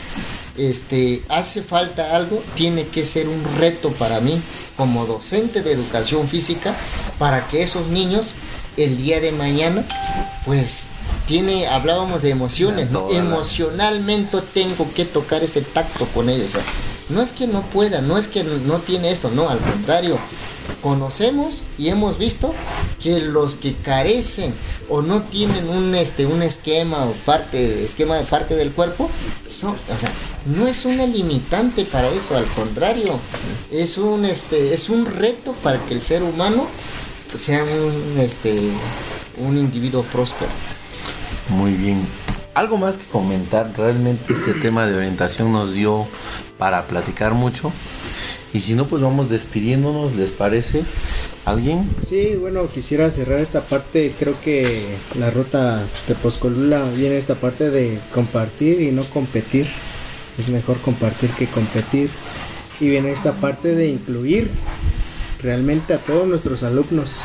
[0.58, 4.40] este, hace falta algo, tiene que ser un reto para mí
[4.76, 6.74] como docente de educación física
[7.18, 8.34] para que esos niños
[8.76, 9.84] el día de mañana
[10.44, 10.88] pues
[11.26, 13.10] tiene hablábamos de emociones ¿no?
[13.10, 16.62] Emocionalmente tengo que tocar ese tacto con ellos sea,
[17.10, 20.18] no es que no pueda no es que no tiene esto no al contrario.
[20.82, 22.54] Conocemos y hemos visto
[23.02, 24.52] que los que carecen
[24.88, 29.10] o no tienen un este un esquema o parte esquema de parte del cuerpo
[29.46, 30.10] son o sea,
[30.46, 33.18] no es una limitante para eso al contrario.
[33.72, 36.66] Es un este es un reto para que el ser humano
[37.36, 38.58] sea un este
[39.38, 40.50] un individuo próspero.
[41.48, 42.06] Muy bien.
[42.58, 46.08] Algo más que comentar, realmente este tema de orientación nos dio
[46.58, 47.70] para platicar mucho.
[48.52, 50.82] Y si no, pues vamos despidiéndonos, ¿les parece?
[51.44, 51.88] ¿Alguien?
[52.04, 54.12] Sí, bueno, quisiera cerrar esta parte.
[54.18, 54.88] Creo que
[55.20, 59.68] la ruta de Poscolula viene esta parte de compartir y no competir.
[60.36, 62.10] Es mejor compartir que competir.
[62.80, 64.50] Y viene esta parte de incluir
[65.40, 67.20] realmente a todos nuestros alumnos.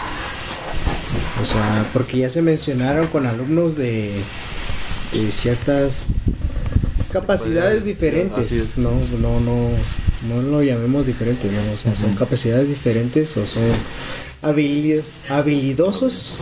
[1.41, 4.13] O sea, porque ya se mencionaron con alumnos de,
[5.13, 6.09] de ciertas
[7.11, 8.77] capacidades diferentes.
[8.77, 8.91] No,
[9.21, 9.69] no, no,
[10.27, 11.73] no lo llamemos diferente, ¿no?
[11.73, 13.63] O sea, son capacidades diferentes o son
[14.41, 16.37] habilidosos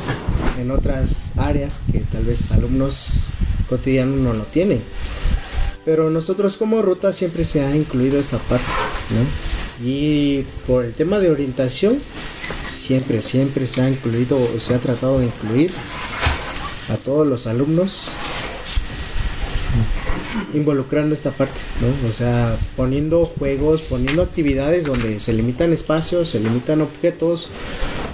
[0.59, 3.27] en otras áreas que tal vez alumnos
[3.69, 4.81] cotidianos no lo tienen.
[5.83, 8.65] Pero nosotros como ruta siempre se ha incluido esta parte,
[9.09, 9.85] ¿no?
[9.87, 11.99] Y por el tema de orientación,
[12.69, 15.71] siempre, siempre se ha incluido, o se ha tratado de incluir
[16.93, 18.03] a todos los alumnos
[20.53, 22.09] involucrando esta parte, ¿no?
[22.09, 27.49] O sea, poniendo juegos, poniendo actividades donde se limitan espacios, se limitan objetos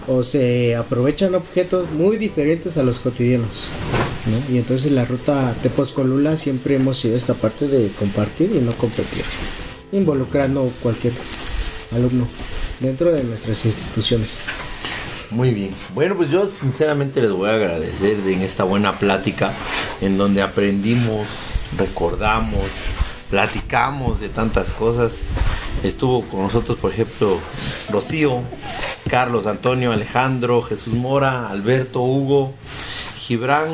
[0.07, 3.65] o se aprovechan objetos muy diferentes a los cotidianos,
[4.26, 4.53] ¿no?
[4.55, 9.23] Y entonces la ruta Tepozcolula siempre hemos sido esta parte de compartir y no competir,
[9.91, 11.14] involucrando cualquier
[11.93, 12.27] alumno
[12.80, 14.43] dentro de nuestras instituciones.
[15.30, 15.72] Muy bien.
[15.93, 19.51] Bueno, pues yo sinceramente les voy a agradecer de en esta buena plática
[20.01, 21.27] en donde aprendimos,
[21.77, 22.69] recordamos,
[23.30, 25.22] platicamos de tantas cosas.
[25.84, 27.39] Estuvo con nosotros, por ejemplo,
[27.89, 28.41] Rocío,
[29.10, 32.53] Carlos, Antonio, Alejandro, Jesús Mora, Alberto, Hugo,
[33.19, 33.69] Gibran,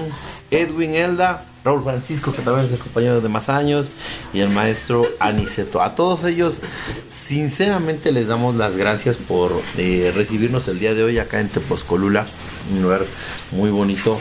[0.51, 3.91] Edwin, Elda, Raúl Francisco, que también es compañero de más años,
[4.33, 5.81] y el maestro Aniceto.
[5.81, 6.61] A todos ellos,
[7.09, 12.25] sinceramente les damos las gracias por eh, recibirnos el día de hoy acá en Tepozcolula,
[12.73, 13.05] un lugar
[13.51, 14.19] muy bonito.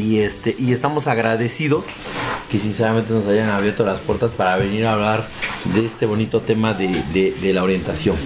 [0.00, 1.84] Y, este, y estamos agradecidos
[2.50, 5.26] que sinceramente nos hayan abierto las puertas para venir a hablar
[5.74, 8.16] de este bonito tema de, de- la orientación.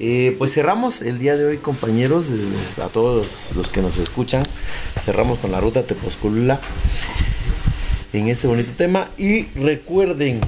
[0.00, 4.42] Eh, pues cerramos el día de hoy, compañeros, eh, a todos los que nos escuchan.
[4.98, 6.60] Cerramos con la ruta Tepozcolula
[8.12, 9.10] en este bonito tema.
[9.16, 10.40] Y recuerden,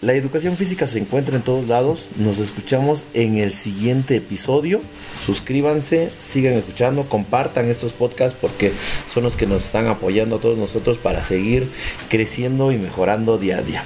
[0.00, 2.10] la educación física se encuentra en todos lados.
[2.16, 4.80] Nos escuchamos en el siguiente episodio.
[5.24, 8.72] Suscríbanse, sigan escuchando, compartan estos podcasts porque
[9.12, 11.70] son los que nos están apoyando a todos nosotros para seguir
[12.08, 13.84] creciendo y mejorando día a día.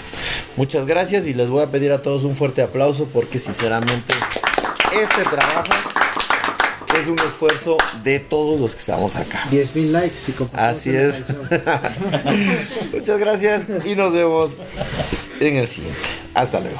[0.56, 4.14] Muchas gracias y les voy a pedir a todos un fuerte aplauso porque sinceramente
[4.92, 5.72] este trabajo
[7.00, 9.42] es un esfuerzo de todos los que estamos acá.
[9.50, 11.24] 10.000 likes y compartimos Así es.
[12.92, 14.52] Muchas gracias y nos vemos
[15.40, 16.00] en el siguiente.
[16.34, 16.78] Hasta luego.